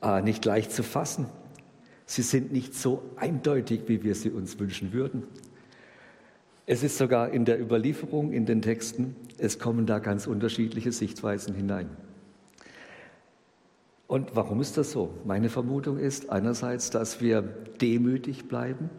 äh, 0.01 0.21
nicht 0.21 0.45
leicht 0.45 0.71
zu 0.71 0.83
fassen. 0.83 1.27
Sie 2.05 2.21
sind 2.21 2.51
nicht 2.51 2.75
so 2.75 3.03
eindeutig, 3.15 3.81
wie 3.87 4.03
wir 4.03 4.15
sie 4.15 4.29
uns 4.29 4.59
wünschen 4.59 4.93
würden. 4.93 5.23
Es 6.67 6.83
ist 6.83 6.97
sogar 6.97 7.29
in 7.29 7.45
der 7.45 7.59
Überlieferung, 7.59 8.31
in 8.31 8.45
den 8.45 8.61
Texten, 8.61 9.15
es 9.37 9.59
kommen 9.59 9.85
da 9.85 9.99
ganz 9.99 10.27
unterschiedliche 10.27 10.91
Sichtweisen 10.91 11.53
hinein. 11.53 11.89
Und 14.07 14.35
warum 14.35 14.61
ist 14.61 14.77
das 14.77 14.91
so? 14.91 15.13
Meine 15.25 15.49
Vermutung 15.49 15.97
ist 15.97 16.29
einerseits, 16.29 16.89
dass 16.89 17.21
wir 17.21 17.41
demütig 17.41 18.47
bleiben 18.47 18.89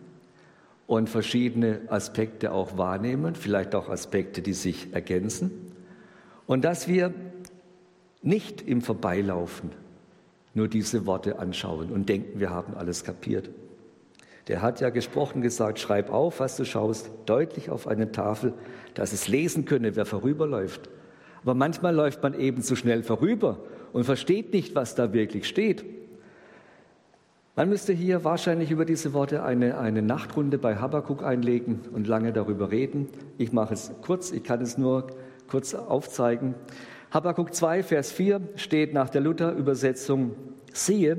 und 0.87 1.09
verschiedene 1.09 1.81
Aspekte 1.89 2.53
auch 2.53 2.79
wahrnehmen, 2.79 3.35
vielleicht 3.35 3.75
auch 3.75 3.89
Aspekte, 3.89 4.43
die 4.43 4.53
sich 4.53 4.93
ergänzen. 4.93 5.51
Und 6.47 6.65
dass 6.65 6.87
wir 6.87 7.13
nicht 8.23 8.63
im 8.63 8.83
Vorbeilaufen 8.83 9.71
nur 10.55 10.69
diese 10.69 11.07
Worte 11.07 11.39
anschauen 11.39 11.91
und 11.91 12.09
denken, 12.09 12.41
wir 12.41 12.51
haben 12.51 12.75
alles 12.75 13.05
kapiert. 13.05 13.51
Der 14.49 14.63
hat 14.63 14.81
ja 14.81 14.91
gesprochen, 14.91 15.43
gesagt, 15.43 15.81
schreib 15.81 16.11
auf, 16.11 16.39
was 16.39 16.57
du 16.57 16.65
schaust, 16.65 17.11
deutlich 17.27 17.69
auf 17.69 17.89
eine 17.89 18.13
Tafel, 18.13 18.55
dass 18.95 19.13
es 19.13 19.27
lesen 19.27 19.65
könne, 19.65 19.97
wer 19.97 20.07
vorüberläuft. 20.07 20.89
Aber 21.43 21.55
manchmal 21.55 21.95
läuft 21.95 22.23
man 22.23 22.39
eben 22.39 22.63
zu 22.63 22.77
schnell 22.77 23.03
vorüber 23.03 23.59
und 23.93 24.05
versteht 24.05 24.53
nicht, 24.53 24.75
was 24.75 24.95
da 24.95 25.13
wirklich 25.13 25.47
steht. 25.47 25.85
Man 27.59 27.71
müsste 27.71 27.95
hier 27.95 28.23
wahrscheinlich 28.23 28.71
über 28.71 28.85
diese 28.85 29.15
Worte 29.15 29.43
eine, 29.43 29.79
eine 29.79 30.03
Nachtrunde 30.03 30.59
bei 30.59 30.77
Habakkuk 30.77 31.25
einlegen 31.25 31.81
und 31.91 32.07
lange 32.07 32.31
darüber 32.35 32.71
reden. 32.71 33.09
Ich 33.39 33.51
mache 33.51 33.73
es 33.73 33.93
kurz, 34.03 34.31
ich 34.31 34.45
kann 34.45 34.61
es 34.61 34.77
nur 34.77 35.07
kurz 35.49 35.75
aufzeigen. 35.75 36.55
Habakkuk 37.11 37.55
2, 37.55 37.83
Vers 37.83 38.13
4 38.13 38.43
steht 38.57 38.93
nach 38.93 39.09
der 39.09 39.23
Luther-Übersetzung, 39.23 40.33
siehe, 40.75 41.17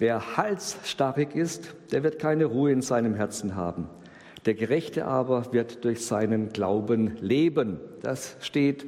wer 0.00 0.36
halsstarrig 0.36 1.36
ist, 1.36 1.76
der 1.92 2.02
wird 2.02 2.18
keine 2.18 2.46
Ruhe 2.46 2.72
in 2.72 2.82
seinem 2.82 3.14
Herzen 3.14 3.54
haben. 3.54 3.88
Der 4.46 4.54
Gerechte 4.54 5.04
aber 5.04 5.52
wird 5.52 5.84
durch 5.84 6.04
seinen 6.04 6.48
Glauben 6.48 7.18
leben. 7.20 7.78
Das 8.02 8.36
steht 8.40 8.84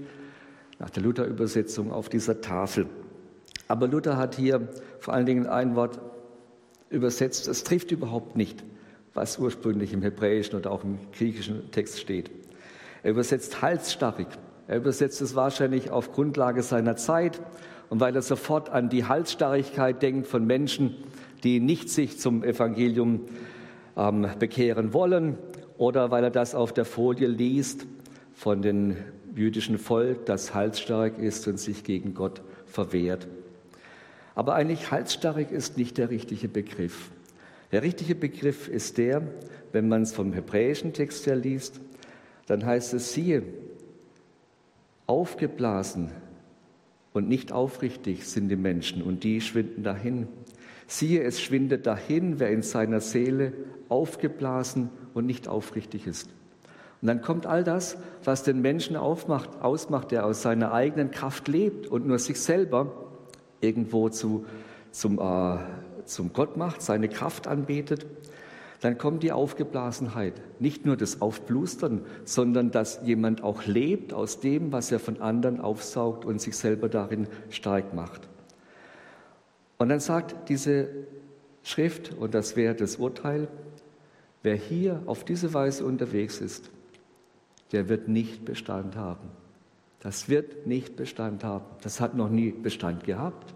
nach 0.80 0.90
der 0.90 1.04
Luther-Übersetzung 1.04 1.92
auf 1.92 2.08
dieser 2.08 2.40
Tafel. 2.40 2.86
Aber 3.68 3.86
Luther 3.86 4.16
hat 4.16 4.34
hier 4.34 4.66
vor 4.98 5.14
allen 5.14 5.26
Dingen 5.26 5.46
ein 5.46 5.76
Wort 5.76 6.00
übersetzt, 6.90 7.48
es 7.48 7.64
trifft 7.64 7.90
überhaupt 7.90 8.36
nicht, 8.36 8.64
was 9.14 9.38
ursprünglich 9.38 9.92
im 9.92 10.02
Hebräischen 10.02 10.58
oder 10.58 10.70
auch 10.70 10.84
im 10.84 10.98
griechischen 11.12 11.70
Text 11.70 12.00
steht. 12.00 12.30
Er 13.02 13.10
übersetzt 13.10 13.62
halsstarrig. 13.62 14.26
Er 14.66 14.76
übersetzt 14.76 15.20
es 15.22 15.34
wahrscheinlich 15.34 15.90
auf 15.90 16.12
Grundlage 16.12 16.62
seiner 16.62 16.96
Zeit 16.96 17.40
und 17.88 18.00
weil 18.00 18.14
er 18.14 18.22
sofort 18.22 18.68
an 18.68 18.90
die 18.90 19.04
Halsstarrigkeit 19.04 20.02
denkt 20.02 20.26
von 20.26 20.46
Menschen, 20.46 20.94
die 21.42 21.60
nicht 21.60 21.88
sich 21.88 22.18
zum 22.18 22.44
Evangelium 22.44 23.22
ähm, 23.96 24.26
bekehren 24.38 24.92
wollen 24.92 25.38
oder 25.78 26.10
weil 26.10 26.24
er 26.24 26.30
das 26.30 26.54
auf 26.54 26.72
der 26.72 26.84
Folie 26.84 27.28
liest 27.28 27.86
von 28.34 28.62
dem 28.62 28.96
jüdischen 29.34 29.78
Volk, 29.78 30.26
das 30.26 30.54
halsstarrig 30.54 31.18
ist 31.18 31.46
und 31.48 31.58
sich 31.58 31.84
gegen 31.84 32.14
Gott 32.14 32.42
verwehrt. 32.66 33.26
Aber 34.38 34.54
eigentlich 34.54 34.92
halsstarrig 34.92 35.50
ist 35.50 35.76
nicht 35.78 35.98
der 35.98 36.10
richtige 36.10 36.46
Begriff. 36.46 37.10
Der 37.72 37.82
richtige 37.82 38.14
Begriff 38.14 38.68
ist 38.68 38.96
der, 38.96 39.20
wenn 39.72 39.88
man 39.88 40.02
es 40.02 40.12
vom 40.12 40.32
hebräischen 40.32 40.92
Text 40.92 41.26
her 41.26 41.34
liest, 41.34 41.80
dann 42.46 42.64
heißt 42.64 42.94
es, 42.94 43.12
siehe, 43.12 43.42
aufgeblasen 45.08 46.12
und 47.14 47.28
nicht 47.28 47.50
aufrichtig 47.50 48.28
sind 48.28 48.48
die 48.48 48.54
Menschen 48.54 49.02
und 49.02 49.24
die 49.24 49.40
schwinden 49.40 49.82
dahin. 49.82 50.28
Siehe, 50.86 51.24
es 51.24 51.40
schwindet 51.40 51.84
dahin, 51.88 52.38
wer 52.38 52.50
in 52.50 52.62
seiner 52.62 53.00
Seele 53.00 53.52
aufgeblasen 53.88 54.90
und 55.14 55.26
nicht 55.26 55.48
aufrichtig 55.48 56.06
ist. 56.06 56.30
Und 57.02 57.08
dann 57.08 57.22
kommt 57.22 57.46
all 57.46 57.64
das, 57.64 57.96
was 58.22 58.44
den 58.44 58.60
Menschen 58.60 58.94
aufmacht, 58.94 59.60
ausmacht, 59.60 60.12
der 60.12 60.24
aus 60.24 60.42
seiner 60.42 60.72
eigenen 60.72 61.10
Kraft 61.10 61.48
lebt 61.48 61.88
und 61.88 62.06
nur 62.06 62.20
sich 62.20 62.40
selber 62.40 63.07
irgendwo 63.60 64.08
zu, 64.08 64.46
zum, 64.90 65.18
äh, 65.18 65.58
zum 66.04 66.32
Gott 66.32 66.56
macht, 66.56 66.82
seine 66.82 67.08
Kraft 67.08 67.46
anbetet, 67.46 68.06
dann 68.80 68.96
kommt 68.96 69.22
die 69.22 69.32
Aufgeblasenheit. 69.32 70.34
Nicht 70.60 70.86
nur 70.86 70.96
das 70.96 71.20
Aufblustern, 71.20 72.02
sondern 72.24 72.70
dass 72.70 73.00
jemand 73.02 73.42
auch 73.42 73.64
lebt 73.66 74.12
aus 74.12 74.40
dem, 74.40 74.72
was 74.72 74.92
er 74.92 75.00
von 75.00 75.20
anderen 75.20 75.60
aufsaugt 75.60 76.24
und 76.24 76.40
sich 76.40 76.56
selber 76.56 76.88
darin 76.88 77.26
stark 77.50 77.92
macht. 77.94 78.28
Und 79.78 79.88
dann 79.88 80.00
sagt 80.00 80.48
diese 80.48 80.88
Schrift, 81.62 82.14
und 82.14 82.34
das 82.34 82.56
wäre 82.56 82.74
das 82.74 82.96
Urteil, 82.96 83.48
wer 84.42 84.54
hier 84.54 85.02
auf 85.06 85.24
diese 85.24 85.54
Weise 85.54 85.84
unterwegs 85.84 86.40
ist, 86.40 86.70
der 87.72 87.88
wird 87.88 88.08
nicht 88.08 88.44
Bestand 88.44 88.96
haben. 88.96 89.28
Das 90.00 90.28
wird 90.28 90.66
nicht 90.66 90.96
Bestand 90.96 91.44
haben. 91.44 91.64
Das 91.82 92.00
hat 92.00 92.14
noch 92.14 92.28
nie 92.28 92.50
Bestand 92.50 93.04
gehabt. 93.04 93.54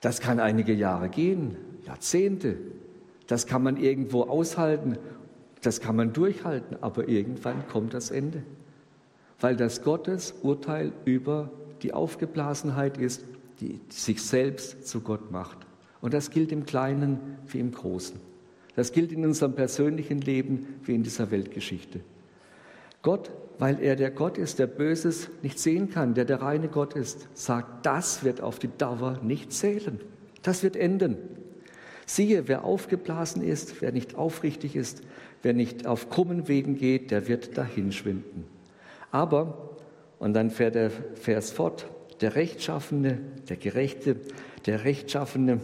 Das 0.00 0.20
kann 0.20 0.40
einige 0.40 0.72
Jahre 0.72 1.08
gehen, 1.08 1.56
Jahrzehnte. 1.86 2.56
Das 3.26 3.46
kann 3.46 3.62
man 3.62 3.76
irgendwo 3.76 4.22
aushalten, 4.22 4.98
das 5.62 5.80
kann 5.80 5.94
man 5.94 6.12
durchhalten, 6.12 6.76
aber 6.80 7.08
irgendwann 7.08 7.66
kommt 7.68 7.94
das 7.94 8.10
Ende. 8.10 8.42
Weil 9.40 9.56
das 9.56 9.82
Gottes 9.82 10.34
Urteil 10.42 10.92
über 11.04 11.50
die 11.82 11.94
Aufgeblasenheit 11.94 12.98
ist, 12.98 13.24
die 13.60 13.80
sich 13.88 14.22
selbst 14.22 14.86
zu 14.86 15.00
Gott 15.00 15.30
macht. 15.30 15.58
Und 16.00 16.14
das 16.14 16.30
gilt 16.30 16.50
im 16.50 16.66
Kleinen 16.66 17.38
wie 17.46 17.60
im 17.60 17.70
Großen. 17.70 18.20
Das 18.74 18.92
gilt 18.92 19.12
in 19.12 19.24
unserem 19.24 19.54
persönlichen 19.54 20.20
Leben 20.20 20.66
wie 20.84 20.94
in 20.94 21.02
dieser 21.02 21.30
Weltgeschichte. 21.30 22.00
Gott, 23.02 23.30
weil 23.62 23.80
er 23.80 23.94
der 23.94 24.10
Gott 24.10 24.38
ist, 24.38 24.58
der 24.58 24.66
Böses 24.66 25.28
nicht 25.42 25.56
sehen 25.60 25.88
kann, 25.88 26.14
der 26.14 26.24
der 26.24 26.42
reine 26.42 26.66
Gott 26.66 26.94
ist, 26.94 27.28
sagt, 27.32 27.86
das 27.86 28.24
wird 28.24 28.40
auf 28.40 28.58
die 28.58 28.76
Dauer 28.76 29.20
nicht 29.22 29.52
zählen. 29.52 30.00
Das 30.42 30.64
wird 30.64 30.74
enden. 30.74 31.16
Siehe, 32.04 32.48
wer 32.48 32.64
aufgeblasen 32.64 33.40
ist, 33.40 33.80
wer 33.80 33.92
nicht 33.92 34.16
aufrichtig 34.16 34.74
ist, 34.74 35.02
wer 35.42 35.52
nicht 35.52 35.86
auf 35.86 36.10
krummen 36.10 36.48
Wegen 36.48 36.74
geht, 36.74 37.12
der 37.12 37.28
wird 37.28 37.56
dahinschwinden. 37.56 38.46
Aber, 39.12 39.76
und 40.18 40.34
dann 40.34 40.50
fährt 40.50 40.74
der 40.74 40.90
Vers 40.90 41.52
fort, 41.52 41.86
der 42.20 42.34
Rechtschaffene, 42.34 43.20
der 43.48 43.58
Gerechte, 43.58 44.16
der 44.66 44.82
Rechtschaffene, 44.82 45.60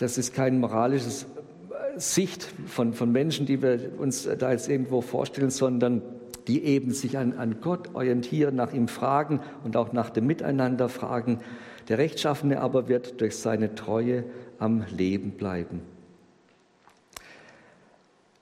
das 0.00 0.18
ist 0.18 0.34
kein 0.34 0.58
moralisches 0.58 1.26
Sicht 1.96 2.42
von, 2.66 2.92
von 2.92 3.12
Menschen, 3.12 3.46
die 3.46 3.62
wir 3.62 3.92
uns 4.00 4.28
da 4.36 4.50
jetzt 4.50 4.68
irgendwo 4.68 5.00
vorstellen, 5.00 5.50
sondern 5.50 6.02
die 6.48 6.64
eben 6.64 6.92
sich 6.92 7.18
an, 7.18 7.34
an 7.34 7.60
Gott 7.60 7.94
orientieren, 7.94 8.56
nach 8.56 8.72
ihm 8.72 8.88
fragen 8.88 9.40
und 9.64 9.76
auch 9.76 9.92
nach 9.92 10.10
dem 10.10 10.26
Miteinander 10.26 10.88
fragen. 10.88 11.40
Der 11.88 11.98
Rechtschaffene 11.98 12.60
aber 12.60 12.88
wird 12.88 13.20
durch 13.20 13.36
seine 13.36 13.74
Treue 13.74 14.24
am 14.58 14.84
Leben 14.90 15.32
bleiben. 15.32 15.80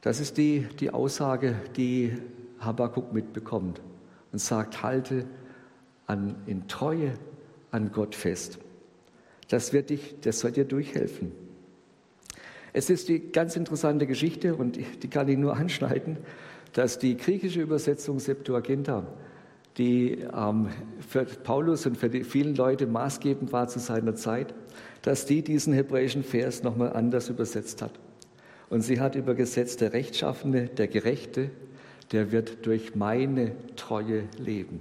Das 0.01 0.21
ist 0.21 0.37
die, 0.37 0.67
die 0.81 0.91
Aussage, 0.91 1.57
die 1.77 2.17
Habakkuk 2.61 3.13
mitbekommt 3.13 3.81
und 4.33 4.39
sagt, 4.39 4.83
halte 4.83 5.27
an, 6.07 6.37
in 6.47 6.69
Treue 6.69 7.15
an 7.71 7.93
Gott 7.93 8.15
fest. 8.15 8.59
Das 9.49 9.73
wird 9.73 9.91
dich, 9.91 10.17
das 10.21 10.41
soll 10.41 10.53
dir 10.53 10.65
durchhelfen. 10.65 11.33
Es 12.73 12.91
ist 12.91 13.09
die 13.09 13.33
ganz 13.33 13.57
interessante 13.57 14.07
Geschichte 14.07 14.55
und 14.55 14.79
die 15.03 15.09
kann 15.09 15.29
ich 15.29 15.39
nur 15.39 15.57
anschneiden, 15.57 16.19
dass 16.73 16.99
die 16.99 17.17
griechische 17.17 17.61
Übersetzung 17.61 18.19
Septuaginta, 18.19 19.07
die 19.77 20.27
ähm, 20.35 20.69
für 21.07 21.25
Paulus 21.25 21.87
und 21.87 21.97
für 21.97 22.11
die 22.11 22.25
vielen 22.25 22.55
Leute 22.55 22.87
maßgebend 22.87 23.53
war 23.53 23.69
zu 23.69 23.79
seiner 23.79 24.15
Zeit, 24.15 24.55
dass 25.03 25.27
die 25.27 25.43
diesen 25.43 25.73
hebräischen 25.73 26.25
Vers 26.25 26.63
nochmal 26.63 26.93
anders 26.93 27.29
übersetzt 27.29 27.83
hat. 27.83 27.93
Und 28.71 28.83
sie 28.83 29.01
hat 29.01 29.15
übergesetzt, 29.15 29.81
der 29.81 29.93
Rechtschaffene, 29.93 30.67
der 30.67 30.89
Gerechte, 30.89 31.51
der 32.13 32.33
wird 32.33 32.67
durch 32.67 32.95
meine 32.95 33.53
Treue 33.77 34.25
leben. 34.37 34.81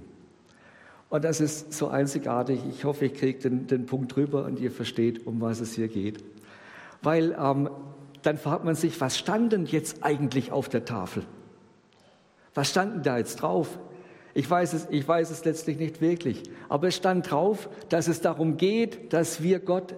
Und 1.10 1.24
das 1.24 1.40
ist 1.40 1.72
so 1.72 1.88
einzigartig. 1.88 2.60
Ich 2.68 2.84
hoffe, 2.84 3.06
ich 3.06 3.14
kriege 3.14 3.38
den, 3.38 3.66
den 3.66 3.86
Punkt 3.86 4.16
rüber 4.16 4.44
und 4.44 4.60
ihr 4.60 4.70
versteht, 4.70 5.26
um 5.26 5.40
was 5.40 5.60
es 5.60 5.72
hier 5.72 5.88
geht. 5.88 6.22
Weil 7.02 7.36
ähm, 7.40 7.70
dann 8.22 8.36
fragt 8.36 8.64
man 8.64 8.74
sich, 8.74 9.00
was 9.00 9.16
stand 9.16 9.52
denn 9.52 9.64
jetzt 9.64 10.02
eigentlich 10.02 10.52
auf 10.52 10.68
der 10.68 10.84
Tafel? 10.84 11.22
Was 12.58 12.70
stand 12.70 12.92
denn 12.92 13.02
da 13.04 13.18
jetzt 13.18 13.36
drauf? 13.36 13.78
Ich 14.34 14.50
weiß, 14.50 14.72
es, 14.72 14.88
ich 14.90 15.06
weiß 15.06 15.30
es 15.30 15.44
letztlich 15.44 15.78
nicht 15.78 16.00
wirklich, 16.00 16.42
aber 16.68 16.88
es 16.88 16.96
stand 16.96 17.30
drauf, 17.30 17.68
dass 17.88 18.08
es 18.08 18.20
darum 18.20 18.56
geht, 18.56 19.12
dass 19.12 19.44
wir 19.44 19.60
Gott 19.60 19.94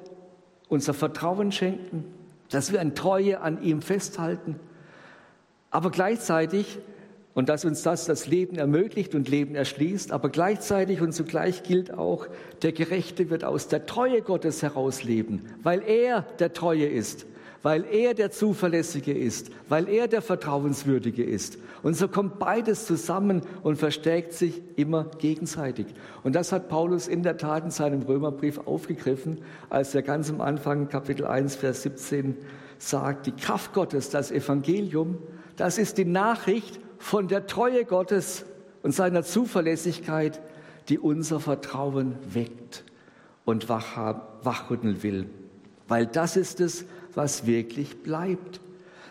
unser 0.69 0.93
Vertrauen 0.93 1.53
schenken, 1.53 2.05
dass 2.51 2.71
wir 2.71 2.83
an 2.83 2.95
Treue 2.95 3.41
an 3.41 3.63
ihm 3.63 3.81
festhalten, 3.81 4.61
aber 5.71 5.91
gleichzeitig, 5.91 6.81
und 7.33 7.49
dass 7.49 7.65
uns 7.65 7.81
das 7.81 8.05
das 8.05 8.27
Leben 8.27 8.57
ermöglicht 8.57 9.15
und 9.15 9.31
Leben 9.31 9.55
erschließt, 9.55 10.13
aber 10.13 10.29
gleichzeitig 10.29 11.01
und 11.01 11.13
zugleich 11.13 11.63
gilt 11.63 11.95
auch, 11.95 12.27
der 12.61 12.73
Gerechte 12.73 13.31
wird 13.31 13.43
aus 13.43 13.69
der 13.69 13.87
Treue 13.87 14.21
Gottes 14.21 14.63
herausleben, 14.63 15.47
weil 15.63 15.83
er 15.83 16.27
der 16.39 16.53
Treue 16.53 16.85
ist 16.85 17.25
weil 17.63 17.85
er 17.85 18.15
der 18.15 18.31
Zuverlässige 18.31 19.13
ist, 19.13 19.51
weil 19.69 19.89
er 19.89 20.09
der 20.09 20.23
Vertrauenswürdige 20.23 21.25
ist. 21.25 21.59
Und 21.83 21.95
so 21.95 22.09
kommt 22.09 22.39
beides 22.39 22.87
zusammen 22.87 23.43
und 23.63 23.77
verstärkt 23.77 24.33
sich 24.33 24.63
immer 24.77 25.05
gegenseitig. 25.19 25.87
Und 26.23 26.35
das 26.35 26.53
hat 26.53 26.69
Paulus 26.69 27.09
in 27.09 27.23
der 27.23 27.37
Tat 27.37 27.65
in 27.65 27.71
seinem 27.71 28.03
Römerbrief 28.03 28.59
aufgegriffen, 28.67 29.39
als 29.69 29.95
er 29.95 30.03
ganz 30.03 30.31
am 30.31 30.41
Anfang 30.41 30.89
Kapitel 30.89 31.27
1, 31.27 31.57
Vers 31.57 31.83
17 31.83 32.37
sagt, 32.79 33.27
die 33.27 33.33
Kraft 33.33 33.75
Gottes, 33.75 34.11
das 34.11 34.31
Evangelium, 34.31 35.19
das 35.57 35.79
ist 35.79 35.99
die 35.99 36.07
Nachricht 36.07 36.81
von 36.99 37.29
der 37.29 37.47
Treue 37.47 37.85
Gottes 37.85 38.45
und 38.83 38.95
seiner 38.95 39.23
Zuverlässigkeit, 39.23 40.41
die 40.89 40.99
unser 40.99 41.41
Vertrauen 41.41 42.17
weckt 42.33 42.85
und 43.45 43.69
wachrütteln 43.69 45.03
will. 45.03 45.27
Weil 45.89 46.07
das 46.07 46.37
ist 46.37 46.61
es, 46.61 46.85
was 47.15 47.47
wirklich 47.47 48.03
bleibt. 48.03 48.61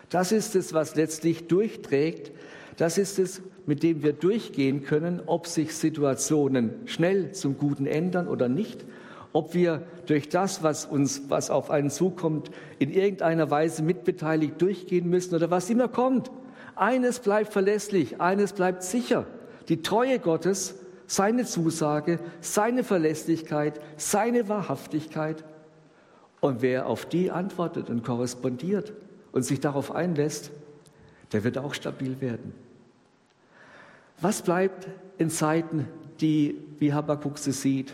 Das 0.10 0.32
ist 0.32 0.56
es, 0.56 0.74
was 0.74 0.96
letztlich 0.96 1.48
durchträgt. 1.48 2.32
Das 2.78 2.98
ist 2.98 3.20
es, 3.20 3.42
mit 3.66 3.84
dem 3.84 4.04
wir 4.04 4.14
durchgehen 4.14 4.84
können, 4.84 5.22
ob 5.26 5.48
sich 5.48 5.76
Situationen 5.76 6.72
schnell 6.86 7.34
zum 7.34 7.58
Guten 7.58 7.86
ändern 7.86 8.28
oder 8.28 8.50
nicht, 8.50 8.84
ob 9.34 9.54
wir 9.54 9.84
durch 10.08 10.30
das, 10.30 10.64
was 10.64 10.86
uns, 10.86 11.24
was 11.30 11.52
auf 11.52 11.70
einen 11.70 11.92
zukommt, 11.92 12.50
in 12.80 12.92
irgendeiner 12.92 13.52
Weise 13.52 13.84
mitbeteiligt 13.84 14.60
durchgehen 14.62 15.10
müssen 15.10 15.36
oder 15.36 15.52
was 15.52 15.70
immer 15.70 15.88
kommt. 15.88 16.32
Eines 16.76 17.20
bleibt 17.20 17.54
verlässlich, 17.54 18.20
eines 18.22 18.54
bleibt 18.54 18.82
sicher. 18.82 19.28
Die 19.68 19.84
Treue 19.84 20.18
Gottes, 20.18 20.76
seine 21.06 21.46
Zusage, 21.46 22.20
seine 22.42 22.84
Verlässlichkeit, 22.84 23.80
seine 23.98 24.48
Wahrhaftigkeit 24.48 25.44
und 26.42 26.62
wer 26.62 26.88
auf 26.88 27.06
die 27.06 27.32
antwortet 27.32 27.90
und 27.90 28.04
korrespondiert 28.04 28.94
und 29.32 29.44
sich 29.44 29.60
darauf 29.60 29.94
einlässt, 29.94 30.52
der 31.32 31.44
wird 31.44 31.58
auch 31.58 31.74
stabil 31.74 32.22
werden. 32.22 32.54
Was 34.22 34.42
bleibt 34.42 34.88
in 35.18 35.30
Zeiten, 35.30 35.88
die, 36.20 36.60
wie 36.80 36.94
Habakkuk 36.94 37.38
sie 37.38 37.52
sieht, 37.52 37.94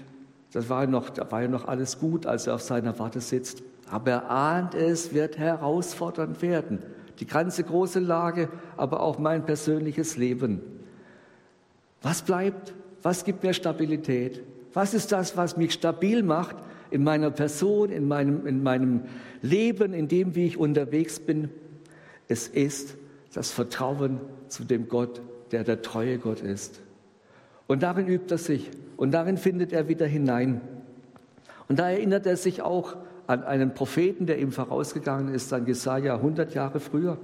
das 0.52 0.70
war 0.70 0.88
noch, 0.88 1.10
da 1.10 1.30
war 1.32 1.42
ja 1.42 1.48
noch 1.48 1.68
alles 1.68 2.00
gut, 2.00 2.26
als 2.26 2.48
er 2.48 2.56
auf 2.56 2.62
seiner 2.62 2.98
Warte 2.98 3.20
sitzt. 3.20 3.62
Aber 3.92 4.12
er 4.12 4.30
ahnt, 4.32 4.74
es 4.74 5.14
wird 5.14 5.38
herausfordernd 5.38 6.42
werden. 6.42 6.82
Die 7.20 7.28
ganze 7.28 7.64
große 7.64 8.00
Lage, 8.00 8.50
aber 8.78 9.02
auch 9.02 9.20
mein 9.20 9.46
persönliches 9.46 10.18
Leben. 10.18 10.62
Was 12.02 12.22
bleibt? 12.22 12.74
Was 13.04 13.26
gibt 13.26 13.44
mir 13.44 13.54
Stabilität? 13.54 14.42
Was 14.74 14.94
ist 14.94 15.12
das, 15.12 15.38
was 15.38 15.58
mich 15.58 15.74
stabil 15.74 16.24
macht 16.24 16.56
in 16.96 17.04
meiner 17.04 17.30
Person, 17.30 17.92
in 17.92 18.08
meinem, 18.08 18.48
in 18.48 18.64
meinem 18.64 19.02
Leben, 19.42 19.94
in 19.94 20.08
dem, 20.08 20.34
wie 20.34 20.46
ich 20.46 20.58
unterwegs 20.58 21.20
bin. 21.20 21.50
Es 22.30 22.48
ist 22.48 22.96
das 23.34 23.52
Vertrauen 23.52 24.22
zu 24.48 24.64
dem 24.64 24.88
Gott, 24.88 25.22
der 25.52 25.66
der 25.66 25.82
treue 25.82 26.18
Gott 26.18 26.40
ist. 26.40 26.80
Und 27.68 27.84
darin 27.84 28.08
übt 28.08 28.34
er 28.34 28.38
sich 28.38 28.72
und 28.96 29.12
darin 29.12 29.36
findet 29.38 29.74
er 29.74 29.90
wieder 29.90 30.06
hinein. 30.06 30.62
Und 31.68 31.80
da 31.80 31.90
erinnert 31.90 32.26
er 32.26 32.38
sich 32.38 32.62
auch 32.62 32.96
an 33.28 33.44
einen 33.44 33.74
Propheten, 33.74 34.26
der 34.26 34.40
ihm 34.40 34.54
vorausgegangen 34.54 35.34
ist, 35.34 35.52
an 35.52 35.68
Jesaja 35.68 36.16
100 36.16 36.54
Jahre 36.54 36.80
früher. 36.80 37.18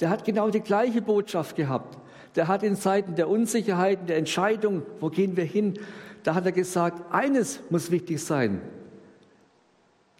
Der 0.00 0.08
hat 0.08 0.24
genau 0.24 0.50
die 0.50 0.60
gleiche 0.60 1.02
Botschaft 1.02 1.56
gehabt. 1.56 1.98
Der 2.36 2.46
hat 2.46 2.62
in 2.62 2.76
Zeiten 2.76 3.16
der 3.16 3.28
Unsicherheiten, 3.28 4.06
der 4.06 4.18
Entscheidung, 4.18 4.82
wo 5.00 5.08
gehen 5.08 5.36
wir 5.36 5.44
hin, 5.44 5.74
Da 6.22 6.34
hat 6.34 6.44
er 6.46 6.52
gesagt, 6.52 7.12
eines 7.12 7.60
muss 7.70 7.90
wichtig 7.90 8.22
sein, 8.22 8.60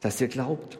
dass 0.00 0.20
ihr 0.20 0.28
glaubt, 0.28 0.78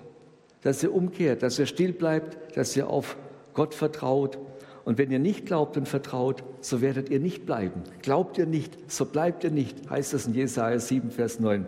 dass 0.63 0.83
ihr 0.83 0.95
umkehrt, 0.95 1.43
dass 1.43 1.59
ihr 1.59 1.67
still 1.67 1.93
bleibt, 1.93 2.57
dass 2.57 2.77
ihr 2.77 2.89
auf 2.89 3.17
Gott 3.55 3.75
vertraut. 3.75 4.39
Und 4.85 4.99
wenn 4.99 5.11
ihr 5.11 5.19
nicht 5.19 5.47
glaubt 5.47 5.77
und 5.77 5.89
vertraut, 5.89 6.43
so 6.61 6.81
werdet 6.81 7.11
ihr 7.11 7.21
nicht 7.21 7.47
bleiben. 7.47 7.83
Glaubt 8.03 8.39
ihr 8.39 8.47
nicht, 8.47 8.91
so 8.91 9.05
bleibt 9.05 9.45
ihr 9.45 9.51
nicht, 9.51 9.89
heißt 9.89 10.15
es 10.15 10.27
in 10.27 10.35
Jesaja 10.35 10.79
7, 10.79 11.11
Vers 11.11 11.41
9. 11.41 11.67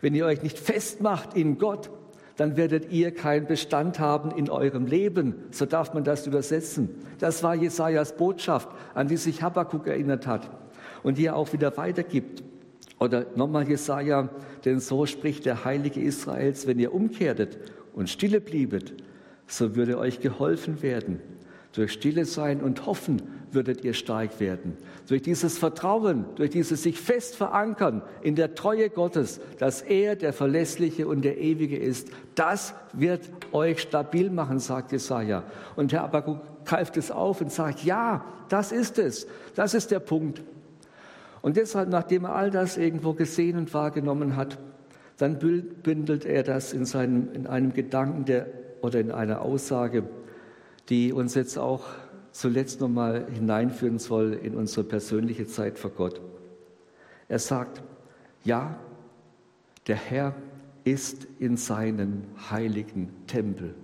Wenn 0.00 0.14
ihr 0.14 0.26
euch 0.26 0.42
nicht 0.42 0.58
festmacht 0.58 1.36
in 1.36 1.58
Gott, 1.58 1.90
dann 2.36 2.56
werdet 2.56 2.90
ihr 2.90 3.12
keinen 3.14 3.46
Bestand 3.46 3.98
haben 3.98 4.32
in 4.32 4.50
eurem 4.50 4.86
Leben. 4.86 5.34
So 5.50 5.66
darf 5.66 5.94
man 5.94 6.04
das 6.04 6.26
übersetzen. 6.26 6.90
Das 7.18 7.42
war 7.42 7.54
Jesajas 7.54 8.16
Botschaft, 8.16 8.68
an 8.94 9.08
die 9.08 9.16
sich 9.16 9.42
Habakkuk 9.42 9.86
erinnert 9.86 10.26
hat 10.26 10.50
und 11.02 11.18
die 11.18 11.26
er 11.26 11.36
auch 11.36 11.52
wieder 11.52 11.76
weitergibt. 11.76 12.42
Oder 12.98 13.26
nochmal 13.34 13.68
Jesaja, 13.68 14.28
denn 14.64 14.80
so 14.80 15.06
spricht 15.06 15.46
der 15.46 15.64
Heilige 15.64 16.00
Israels, 16.00 16.66
wenn 16.66 16.78
ihr 16.78 16.94
umkehrtet 16.94 17.58
und 17.92 18.08
stille 18.08 18.40
bliebet, 18.40 18.94
so 19.46 19.76
würde 19.76 19.98
euch 19.98 20.20
geholfen 20.20 20.82
werden. 20.82 21.20
Durch 21.72 21.92
Stille 21.92 22.24
sein 22.24 22.60
und 22.60 22.86
Hoffen 22.86 23.20
würdet 23.50 23.84
ihr 23.84 23.94
stark 23.94 24.38
werden. 24.38 24.76
Durch 25.08 25.22
dieses 25.22 25.58
Vertrauen, 25.58 26.24
durch 26.36 26.50
dieses 26.50 26.84
sich 26.84 27.00
fest 27.00 27.34
verankern 27.34 28.02
in 28.22 28.36
der 28.36 28.54
Treue 28.54 28.90
Gottes, 28.90 29.40
dass 29.58 29.82
er 29.82 30.14
der 30.14 30.32
Verlässliche 30.32 31.08
und 31.08 31.22
der 31.22 31.38
Ewige 31.38 31.76
ist, 31.76 32.10
das 32.36 32.74
wird 32.92 33.28
euch 33.52 33.80
stabil 33.80 34.30
machen, 34.30 34.60
sagt 34.60 34.92
Jesaja. 34.92 35.42
Und 35.74 35.92
Herr 35.92 36.04
Abakuk 36.04 36.40
greift 36.64 36.96
es 36.96 37.10
auf 37.10 37.40
und 37.40 37.50
sagt, 37.50 37.84
ja, 37.84 38.24
das 38.48 38.70
ist 38.70 38.98
es. 38.98 39.26
Das 39.56 39.74
ist 39.74 39.90
der 39.90 40.00
Punkt. 40.00 40.42
Und 41.44 41.58
deshalb, 41.58 41.90
nachdem 41.90 42.24
er 42.24 42.34
all 42.34 42.50
das 42.50 42.78
irgendwo 42.78 43.12
gesehen 43.12 43.58
und 43.58 43.74
wahrgenommen 43.74 44.34
hat, 44.34 44.58
dann 45.18 45.38
bündelt 45.38 46.24
er 46.24 46.42
das 46.42 46.72
in, 46.72 46.86
seinem, 46.86 47.34
in 47.34 47.46
einem 47.46 47.74
Gedanken 47.74 48.24
der, 48.24 48.46
oder 48.80 48.98
in 48.98 49.10
einer 49.10 49.42
Aussage, 49.42 50.04
die 50.88 51.12
uns 51.12 51.34
jetzt 51.34 51.58
auch 51.58 51.84
zuletzt 52.32 52.80
nochmal 52.80 53.26
hineinführen 53.30 53.98
soll 53.98 54.32
in 54.32 54.54
unsere 54.54 54.84
persönliche 54.84 55.46
Zeit 55.46 55.78
vor 55.78 55.90
Gott. 55.90 56.18
Er 57.28 57.38
sagt, 57.38 57.82
ja, 58.42 58.78
der 59.86 59.96
Herr 59.96 60.34
ist 60.84 61.26
in 61.40 61.58
seinen 61.58 62.24
heiligen 62.50 63.10
Tempel 63.26 63.74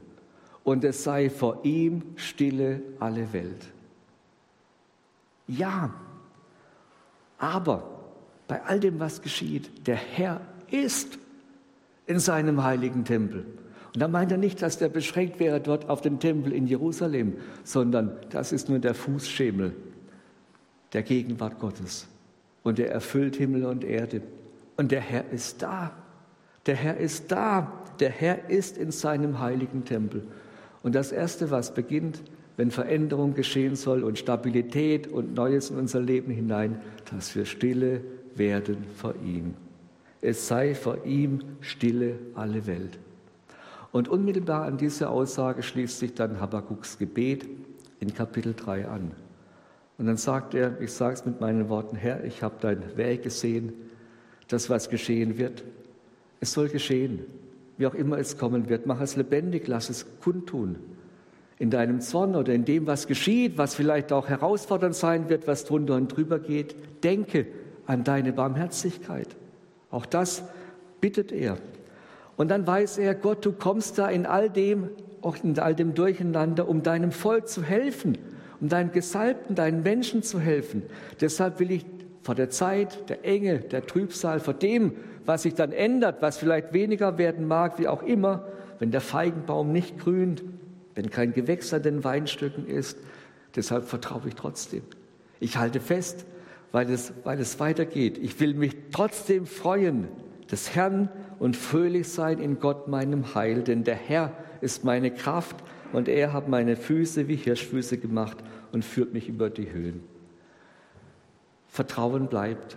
und 0.65 0.83
es 0.83 1.05
sei 1.05 1.29
vor 1.29 1.61
ihm 1.65 2.05
stille 2.17 2.81
alle 3.01 3.35
Welt. 3.35 3.67
Ja, 5.47 5.91
aber 7.41 7.83
bei 8.47 8.63
all 8.63 8.79
dem, 8.79 9.01
was 9.01 9.23
geschieht, 9.23 9.87
der 9.87 9.97
Herr 9.97 10.41
ist 10.71 11.19
in 12.07 12.21
seinem 12.21 12.63
heiligen 12.63 13.05
Tempel. 13.05 13.45
Und 13.95 14.01
da 14.01 14.07
meint 14.07 14.31
er 14.31 14.39
nicht, 14.39 14.63
dass 14.63 14.79
der 14.79 14.89
beschränkt 14.89 15.41
wäre 15.41 15.61
dort 15.61 15.89
auf 15.89 16.01
den 16.01 16.21
Tempel 16.21 16.53
in 16.53 16.67
Jerusalem, 16.67 17.35
sondern 17.65 18.13
das 18.31 18.53
ist 18.53 18.69
nur 18.69 18.79
der 18.79 18.95
Fußschemel 18.95 19.73
der 20.93 21.03
Gegenwart 21.03 21.59
Gottes. 21.59 22.07
Und 22.63 22.79
er 22.79 22.91
erfüllt 22.91 23.37
Himmel 23.37 23.65
und 23.65 23.85
Erde. 23.85 24.23
Und 24.77 24.93
der 24.93 25.01
Herr 25.01 25.31
ist 25.31 25.63
da. 25.63 25.93
Der 26.67 26.77
Herr 26.77 26.99
ist 26.99 27.33
da. 27.33 27.73
Der 28.01 28.11
Herr 28.11 28.49
ist 28.51 28.77
in 28.77 28.91
seinem 28.91 29.41
heiligen 29.41 29.85
Tempel. 29.85 30.25
Und 30.83 30.95
das 30.95 31.11
Erste, 31.11 31.51
was 31.51 31.75
beginnt, 31.75 32.23
wenn 32.57 32.71
Veränderung 32.71 33.35
geschehen 33.35 33.75
soll 33.77 34.05
und 34.05 34.19
Stabilität 34.19 35.07
und 35.07 35.35
Neues 35.35 35.71
in 35.71 35.79
unser 35.79 36.01
Leben 36.01 36.31
hinein, 36.31 36.81
dass 37.11 37.35
wir 37.35 37.45
stille 37.45 38.03
werden 38.35 38.85
vor 38.95 39.15
ihm. 39.25 39.55
Es 40.21 40.49
sei 40.49 40.75
vor 40.75 41.05
ihm 41.05 41.41
stille 41.61 42.19
alle 42.35 42.67
Welt. 42.67 42.99
Und 43.93 44.09
unmittelbar 44.09 44.65
an 44.65 44.77
diese 44.77 45.09
Aussage 45.09 45.63
schließt 45.63 45.99
sich 45.99 46.15
dann 46.15 46.41
Habakuks 46.41 46.99
Gebet 46.99 47.49
in 47.99 48.15
Kapitel 48.15 48.55
3 48.55 48.87
an. 48.87 49.13
Und 49.99 50.07
dann 50.07 50.17
sagt 50.17 50.55
er, 50.55 50.81
ich 50.81 50.93
sage 50.93 51.15
es 51.15 51.27
mit 51.27 51.41
meinen 51.41 51.69
Worten, 51.69 51.97
Herr, 51.97 52.25
ich 52.25 52.43
habe 52.43 52.55
dein 52.61 52.97
Werk 52.97 53.23
gesehen, 53.23 53.73
das, 54.49 54.71
was 54.71 54.89
geschehen 54.89 55.39
wird. 55.39 55.65
Es 56.41 56.53
soll 56.53 56.69
geschehen, 56.69 57.21
wie 57.77 57.87
auch 57.87 57.95
immer 57.95 58.19
es 58.19 58.39
kommen 58.39 58.69
wird. 58.69 58.87
Mach 58.87 59.01
es 59.01 59.17
lebendig, 59.17 59.69
lass 59.69 59.91
es 59.91 60.07
kundtun. 60.21 60.77
In 61.61 61.71
deinem 61.71 62.01
Zorn 62.01 62.35
oder 62.35 62.55
in 62.55 62.65
dem, 62.65 62.87
was 62.87 63.07
geschieht, 63.07 63.59
was 63.59 63.75
vielleicht 63.75 64.13
auch 64.13 64.29
herausfordernd 64.29 64.95
sein 64.95 65.29
wird, 65.29 65.47
was 65.47 65.67
drunter 65.67 65.95
und 65.95 66.09
drüber 66.09 66.39
geht, 66.39 66.75
denke 67.05 67.47
an 67.87 68.03
deine 68.03 68.33
Barmherzigkeit. 68.33 69.29
Auch 69.91 70.07
das 70.07 70.43
bittet 71.03 71.33
er. 71.33 71.59
Und 72.37 72.49
dann 72.49 72.67
weiß 72.67 72.97
er, 72.97 73.15
Gott, 73.15 73.45
du 73.45 73.53
kommst 73.53 73.99
da 73.99 74.09
in 74.09 74.25
all 74.25 74.49
dem, 74.49 74.89
auch 75.21 75.37
in 75.45 75.59
all 75.59 75.75
dem 75.75 75.93
Durcheinander, 75.93 76.67
um 76.67 76.83
deinem 76.83 77.13
Volk 77.13 77.47
zu 77.47 77.63
helfen, 77.63 78.17
um 78.61 78.71
deinen 78.71 78.93
Gesalbten, 78.93 79.55
deinen 79.55 79.83
Menschen 79.83 80.23
zu 80.23 80.41
helfen. 80.41 80.83
Deshalb 81.21 81.61
will 81.61 81.71
ich 81.71 81.85
vor 82.23 82.35
der 82.35 82.49
Zeit, 82.49 83.11
der 83.11 83.25
Enge, 83.27 83.59
der 83.59 83.87
Trübsal, 83.87 84.41
vor 84.41 84.55
dem, 84.55 84.93
was 85.27 85.43
sich 85.43 85.55
dann 85.55 85.73
ändert, 85.73 86.23
was 86.23 86.39
vielleicht 86.39 86.73
weniger 86.73 87.19
werden 87.19 87.47
mag, 87.47 87.79
wie 87.79 87.87
auch 87.87 88.03
immer, 88.03 88.47
wenn 88.79 88.91
der 88.91 89.03
Feigenbaum 89.03 89.73
nicht 89.73 89.99
grünt, 89.99 90.43
wenn 91.01 91.09
kein 91.09 91.33
Gewächs 91.33 91.73
an 91.73 91.83
den 91.83 92.05
Weinstücken 92.05 92.67
ist, 92.67 92.99
deshalb 93.57 93.87
vertraue 93.89 94.21
ich 94.27 94.35
trotzdem. 94.35 94.83
Ich 95.41 95.57
halte 95.57 95.81
fest, 95.81 96.27
weil 96.73 96.91
es, 96.91 97.15
weil 97.25 97.41
es 97.41 97.59
weitergeht. 97.59 98.19
Ich 98.19 98.39
will 98.39 98.53
mich 98.53 98.77
trotzdem 98.93 99.47
freuen 99.47 100.09
des 100.51 100.75
Herrn 100.75 101.09
und 101.39 101.57
fröhlich 101.57 102.07
sein 102.07 102.39
in 102.39 102.61
Gott 102.61 102.87
meinem 102.87 103.35
Heil, 103.35 103.63
denn 103.63 103.83
der 103.83 103.95
Herr 103.95 104.35
ist 104.61 104.85
meine 104.85 105.11
Kraft 105.11 105.57
und 105.95 106.07
er 106.07 106.35
hat 106.35 106.51
meine 106.51 106.77
Füße 106.77 107.29
wie 107.29 107.37
Hirschfüße 107.37 107.97
gemacht 107.97 108.37
und 108.71 108.85
führt 108.85 109.15
mich 109.15 109.27
über 109.27 109.49
die 109.49 109.73
Höhen. 109.73 110.05
Vertrauen 111.67 112.27
bleibt. 112.27 112.77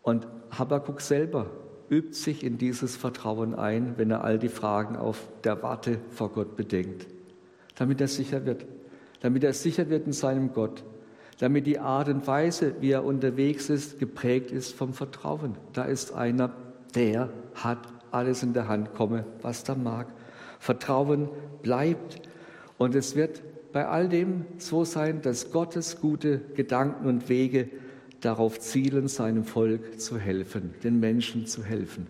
Und 0.00 0.26
Habakkuk 0.50 1.02
selber 1.02 1.50
übt 1.92 2.14
sich 2.14 2.42
in 2.42 2.56
dieses 2.56 2.96
Vertrauen 2.96 3.54
ein, 3.54 3.94
wenn 3.98 4.10
er 4.10 4.24
all 4.24 4.38
die 4.38 4.48
Fragen 4.48 4.96
auf 4.96 5.28
der 5.44 5.62
Warte 5.62 5.98
vor 6.08 6.30
Gott 6.30 6.56
bedenkt, 6.56 7.06
damit 7.76 8.00
er 8.00 8.08
sicher 8.08 8.46
wird, 8.46 8.64
damit 9.20 9.44
er 9.44 9.52
sicher 9.52 9.90
wird 9.90 10.06
in 10.06 10.14
seinem 10.14 10.54
Gott, 10.54 10.82
damit 11.38 11.66
die 11.66 11.78
Art 11.78 12.08
und 12.08 12.26
Weise, 12.26 12.76
wie 12.80 12.92
er 12.92 13.04
unterwegs 13.04 13.68
ist, 13.68 13.98
geprägt 13.98 14.50
ist 14.50 14.74
vom 14.74 14.94
Vertrauen. 14.94 15.56
Da 15.74 15.84
ist 15.84 16.14
einer, 16.14 16.50
der 16.94 17.28
hat 17.54 17.86
alles 18.10 18.42
in 18.42 18.54
der 18.54 18.68
Hand, 18.68 18.94
komme, 18.94 19.26
was 19.42 19.62
da 19.62 19.74
mag. 19.74 20.06
Vertrauen 20.58 21.28
bleibt 21.60 22.22
und 22.78 22.94
es 22.94 23.16
wird 23.16 23.42
bei 23.72 23.86
all 23.86 24.08
dem 24.08 24.46
so 24.56 24.84
sein, 24.84 25.20
dass 25.20 25.50
Gottes 25.50 26.00
gute 26.00 26.38
Gedanken 26.54 27.06
und 27.06 27.28
Wege 27.28 27.68
darauf 28.22 28.58
zielen, 28.58 29.08
seinem 29.08 29.44
Volk 29.44 30.00
zu 30.00 30.18
helfen, 30.18 30.74
den 30.82 31.00
Menschen 31.00 31.46
zu 31.46 31.62
helfen. 31.64 32.06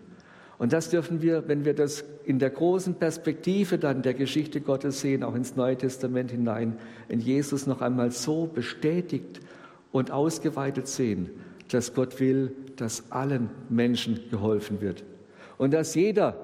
Und 0.57 0.71
das 0.71 0.89
dürfen 0.89 1.21
wir, 1.21 1.47
wenn 1.47 1.65
wir 1.65 1.73
das 1.73 2.05
in 2.23 2.39
der 2.39 2.51
großen 2.51 2.95
Perspektive 2.95 3.77
dann 3.77 4.01
der 4.01 4.13
Geschichte 4.13 4.61
Gottes 4.61 5.01
sehen, 5.01 5.23
auch 5.23 5.35
ins 5.35 5.55
Neue 5.55 5.77
Testament 5.77 6.31
hinein, 6.31 6.77
in 7.09 7.19
Jesus 7.19 7.67
noch 7.67 7.81
einmal 7.81 8.11
so 8.11 8.45
bestätigt 8.45 9.41
und 9.91 10.11
ausgeweitet 10.11 10.87
sehen, 10.87 11.31
dass 11.69 11.93
Gott 11.93 12.19
will, 12.19 12.55
dass 12.77 13.11
allen 13.11 13.49
Menschen 13.69 14.19
geholfen 14.29 14.79
wird. 14.79 15.03
Und 15.57 15.73
dass 15.73 15.95
jeder 15.95 16.37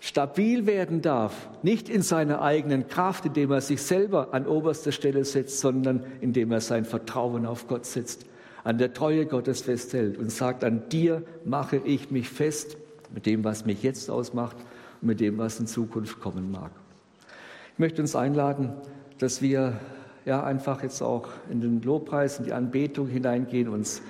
stabil 0.00 0.66
werden 0.66 1.02
darf, 1.02 1.50
nicht 1.62 1.88
in 1.88 2.02
seiner 2.02 2.40
eigenen 2.40 2.88
Kraft, 2.88 3.26
indem 3.26 3.52
er 3.52 3.60
sich 3.60 3.82
selber 3.82 4.32
an 4.32 4.46
oberster 4.46 4.92
Stelle 4.92 5.24
setzt, 5.24 5.60
sondern 5.60 6.04
indem 6.20 6.50
er 6.52 6.60
sein 6.60 6.86
Vertrauen 6.86 7.44
auf 7.44 7.68
Gott 7.68 7.84
setzt, 7.84 8.24
an 8.64 8.78
der 8.78 8.92
Treue 8.92 9.26
Gottes 9.26 9.62
festhält 9.62 10.18
und 10.18 10.30
sagt, 10.30 10.64
an 10.64 10.88
dir 10.88 11.22
mache 11.44 11.76
ich 11.76 12.10
mich 12.10 12.28
fest 12.28 12.76
mit 13.14 13.26
dem, 13.26 13.44
was 13.44 13.64
mich 13.64 13.82
jetzt 13.82 14.10
ausmacht 14.10 14.56
und 15.00 15.08
mit 15.08 15.20
dem, 15.20 15.38
was 15.38 15.58
in 15.60 15.66
Zukunft 15.66 16.20
kommen 16.20 16.50
mag. 16.50 16.70
Ich 17.72 17.78
möchte 17.78 18.02
uns 18.02 18.14
einladen, 18.14 18.72
dass 19.18 19.42
wir 19.42 19.78
ja 20.24 20.44
einfach 20.44 20.82
jetzt 20.82 21.02
auch 21.02 21.28
in 21.50 21.60
den 21.60 21.82
Lobpreis, 21.82 22.38
in 22.38 22.44
die 22.44 22.52
Anbetung 22.52 23.08
hineingehen, 23.08 23.68
uns 23.68 24.02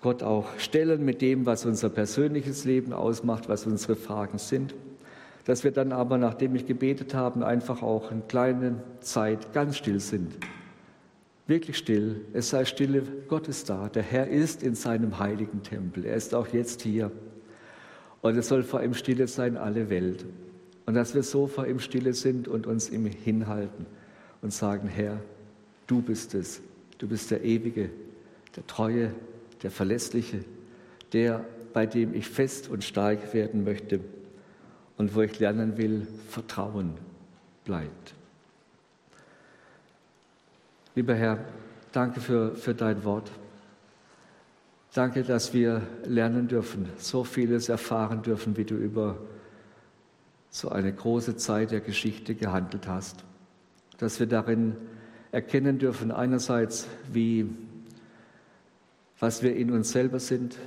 Gott 0.00 0.22
auch 0.22 0.46
stellen 0.58 1.04
mit 1.04 1.22
dem, 1.22 1.46
was 1.46 1.64
unser 1.64 1.88
persönliches 1.88 2.64
Leben 2.64 2.92
ausmacht, 2.92 3.48
was 3.48 3.66
unsere 3.66 3.96
Fragen 3.96 4.38
sind. 4.38 4.74
Dass 5.44 5.64
wir 5.64 5.70
dann 5.70 5.92
aber, 5.92 6.18
nachdem 6.18 6.54
ich 6.54 6.66
gebetet 6.66 7.14
habe, 7.14 7.44
einfach 7.46 7.82
auch 7.82 8.12
in 8.12 8.28
kleiner 8.28 8.74
Zeit 9.00 9.52
ganz 9.52 9.76
still 9.76 9.98
sind. 9.98 10.34
Wirklich 11.48 11.78
still. 11.78 12.20
Es 12.34 12.50
sei 12.50 12.66
stille, 12.66 13.02
Gott 13.26 13.48
ist 13.48 13.70
da. 13.70 13.88
Der 13.88 14.02
Herr 14.02 14.28
ist 14.28 14.62
in 14.62 14.74
seinem 14.74 15.18
heiligen 15.18 15.62
Tempel. 15.62 16.04
Er 16.04 16.14
ist 16.14 16.34
auch 16.34 16.46
jetzt 16.48 16.82
hier. 16.82 17.10
Und 18.20 18.36
es 18.36 18.48
soll 18.48 18.62
vor 18.62 18.82
ihm 18.82 18.92
stille 18.92 19.26
sein, 19.28 19.56
alle 19.56 19.88
Welt. 19.88 20.26
Und 20.84 20.92
dass 20.92 21.14
wir 21.14 21.22
so 21.22 21.46
vor 21.46 21.66
ihm 21.66 21.80
stille 21.80 22.12
sind 22.12 22.48
und 22.48 22.66
uns 22.66 22.90
ihm 22.90 23.06
hinhalten 23.06 23.86
und 24.42 24.52
sagen, 24.52 24.88
Herr, 24.88 25.20
du 25.86 26.02
bist 26.02 26.34
es. 26.34 26.60
Du 26.98 27.08
bist 27.08 27.30
der 27.30 27.42
Ewige, 27.42 27.88
der 28.54 28.66
Treue, 28.66 29.14
der 29.62 29.70
Verlässliche, 29.70 30.44
der, 31.14 31.46
bei 31.72 31.86
dem 31.86 32.12
ich 32.12 32.28
fest 32.28 32.68
und 32.68 32.84
stark 32.84 33.32
werden 33.32 33.64
möchte 33.64 34.00
und 34.98 35.14
wo 35.14 35.22
ich 35.22 35.38
lernen 35.38 35.78
will, 35.78 36.06
Vertrauen 36.28 36.92
bleibt. 37.64 38.17
Lieber 40.98 41.14
Herr, 41.14 41.38
danke 41.92 42.18
für, 42.18 42.56
für 42.56 42.74
dein 42.74 43.04
Wort. 43.04 43.30
Danke, 44.94 45.22
dass 45.22 45.54
wir 45.54 45.82
lernen 46.04 46.48
dürfen, 46.48 46.88
so 46.96 47.22
vieles 47.22 47.68
erfahren 47.68 48.22
dürfen, 48.22 48.56
wie 48.56 48.64
du 48.64 48.74
über 48.74 49.16
so 50.50 50.70
eine 50.70 50.92
große 50.92 51.36
Zeit 51.36 51.70
der 51.70 51.82
Geschichte 51.82 52.34
gehandelt 52.34 52.88
hast. 52.88 53.22
Dass 53.98 54.18
wir 54.18 54.26
darin 54.26 54.74
erkennen 55.30 55.78
dürfen, 55.78 56.10
einerseits, 56.10 56.88
wie, 57.12 57.48
was 59.20 59.44
wir 59.44 59.54
in 59.54 59.70
uns 59.70 59.92
selber 59.92 60.18
sind 60.18 60.58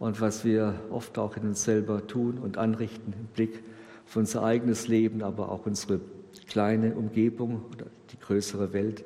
und 0.00 0.20
was 0.20 0.44
wir 0.44 0.74
oft 0.90 1.16
auch 1.16 1.36
in 1.36 1.44
uns 1.44 1.62
selber 1.62 2.08
tun 2.08 2.38
und 2.38 2.58
anrichten 2.58 3.12
im 3.12 3.26
Blick 3.26 3.62
auf 4.04 4.16
unser 4.16 4.42
eigenes 4.42 4.88
Leben, 4.88 5.22
aber 5.22 5.52
auch 5.52 5.64
unsere 5.64 6.00
kleine 6.48 6.96
Umgebung 6.96 7.62
oder 7.72 7.86
die 8.10 8.18
größere 8.18 8.72
Welt. 8.72 9.04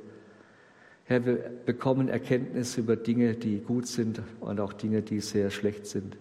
Herr, 1.06 1.26
wir 1.26 1.36
bekommen 1.66 2.08
Erkenntnis 2.08 2.78
über 2.78 2.96
Dinge, 2.96 3.34
die 3.34 3.58
gut 3.58 3.86
sind 3.86 4.22
und 4.40 4.58
auch 4.58 4.72
Dinge, 4.72 5.02
die 5.02 5.20
sehr 5.20 5.50
schlecht 5.50 5.86
sind. 5.86 6.16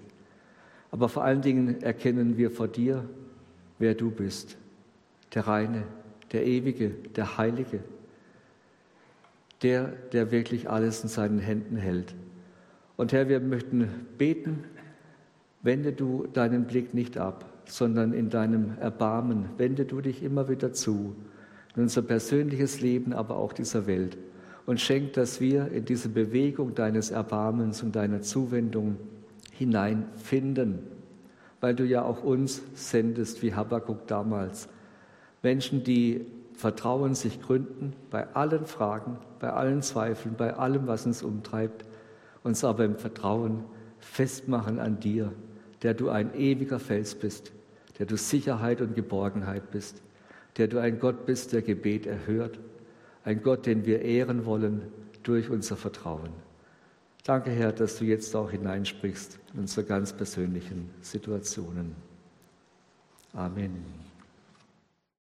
Aber 0.92 1.08
vor 1.08 1.24
allen 1.24 1.42
Dingen 1.42 1.82
erkennen 1.82 2.38
wir 2.38 2.52
vor 2.52 2.68
dir, 2.68 3.08
wer 3.80 3.96
du 3.96 4.12
bist, 4.12 4.58
der 5.34 5.48
Reine, 5.48 5.84
der 6.34 6.46
Ewige, 6.46 6.90
der 7.16 7.38
Heilige, 7.38 7.80
der, 9.62 9.94
der 10.12 10.32
wirklich 10.32 10.70
alles 10.70 11.02
in 11.02 11.10
seinen 11.10 11.40
Händen 11.40 11.78
hält. 11.78 12.14
Und 12.98 13.14
Herr, 13.14 13.30
wir 13.30 13.40
möchten 13.40 13.90
beten, 14.18 14.66
wende 15.62 15.94
du 15.94 16.28
deinen 16.34 16.66
Blick 16.66 16.94
nicht 16.94 17.18
ab, 17.18 17.46
sondern 17.66 18.12
in 18.12 18.30
deinem 18.30 18.78
Erbarmen 18.80 19.46
wende 19.58 19.86
du 19.86 20.02
dich 20.02 20.22
immer 20.22 20.50
wieder 20.50 20.74
zu, 20.74 21.16
in 21.74 21.84
unser 21.84 22.02
persönliches 22.02 22.82
Leben, 22.82 23.14
aber 23.14 23.38
auch 23.38 23.54
dieser 23.54 23.88
Welt 23.88 24.18
und 24.66 24.80
schenk, 24.80 25.14
dass 25.14 25.42
wir 25.42 25.72
in 25.72 25.86
diese 25.86 26.10
Bewegung 26.10 26.74
deines 26.76 27.12
Erbarmens 27.12 27.84
und 27.84 27.96
deiner 27.96 28.22
Zuwendung 28.22 28.98
hineinfinden, 29.52 30.80
weil 31.60 31.76
du 31.76 31.86
ja 31.86 32.04
auch 32.04 32.24
uns 32.24 32.62
sendest, 32.74 33.44
wie 33.44 33.54
Habakkuk 33.54 34.08
damals. 34.08 34.70
Menschen, 35.42 35.84
die 35.84 36.26
Vertrauen 36.54 37.16
sich 37.16 37.42
gründen 37.42 37.94
bei 38.10 38.28
allen 38.36 38.66
Fragen, 38.66 39.18
bei 39.40 39.52
allen 39.52 39.82
Zweifeln, 39.82 40.36
bei 40.38 40.54
allem, 40.54 40.88
was 40.88 41.06
uns 41.06 41.24
umtreibt, 41.24 41.86
uns 42.44 42.64
aber 42.64 42.86
im 42.86 42.96
Vertrauen 42.96 43.64
festmachen 44.00 44.80
an 44.80 45.00
dir, 45.00 45.34
der 45.82 45.94
du 45.94 46.10
ein 46.10 46.34
ewiger 46.36 46.80
Fels 46.80 47.16
bist, 47.16 47.52
der 48.00 48.06
du 48.06 48.16
Sicherheit 48.16 48.82
und 48.82 48.96
Geborgenheit 48.96 49.72
bist, 49.72 50.02
der 50.58 50.68
du 50.68 50.80
ein 50.80 51.00
Gott 51.00 51.26
bist, 51.26 51.52
der 51.52 51.62
Gebet 51.62 52.06
erhört 52.06 52.60
ein 53.24 53.42
Gott, 53.42 53.66
den 53.66 53.86
wir 53.86 54.02
ehren 54.02 54.46
wollen 54.46 54.82
durch 55.24 55.50
unser 55.50 55.78
Vertrauen. 55.78 56.30
Danke, 57.24 57.52
Herr, 57.52 57.72
dass 57.72 57.98
du 57.98 58.06
jetzt 58.06 58.36
auch 58.36 58.52
hineinsprichst 58.52 59.40
in 59.54 59.62
unsere 59.62 59.86
ganz 59.86 60.12
persönlichen 60.12 60.90
Situationen. 61.02 61.96
Amen. 63.32 64.03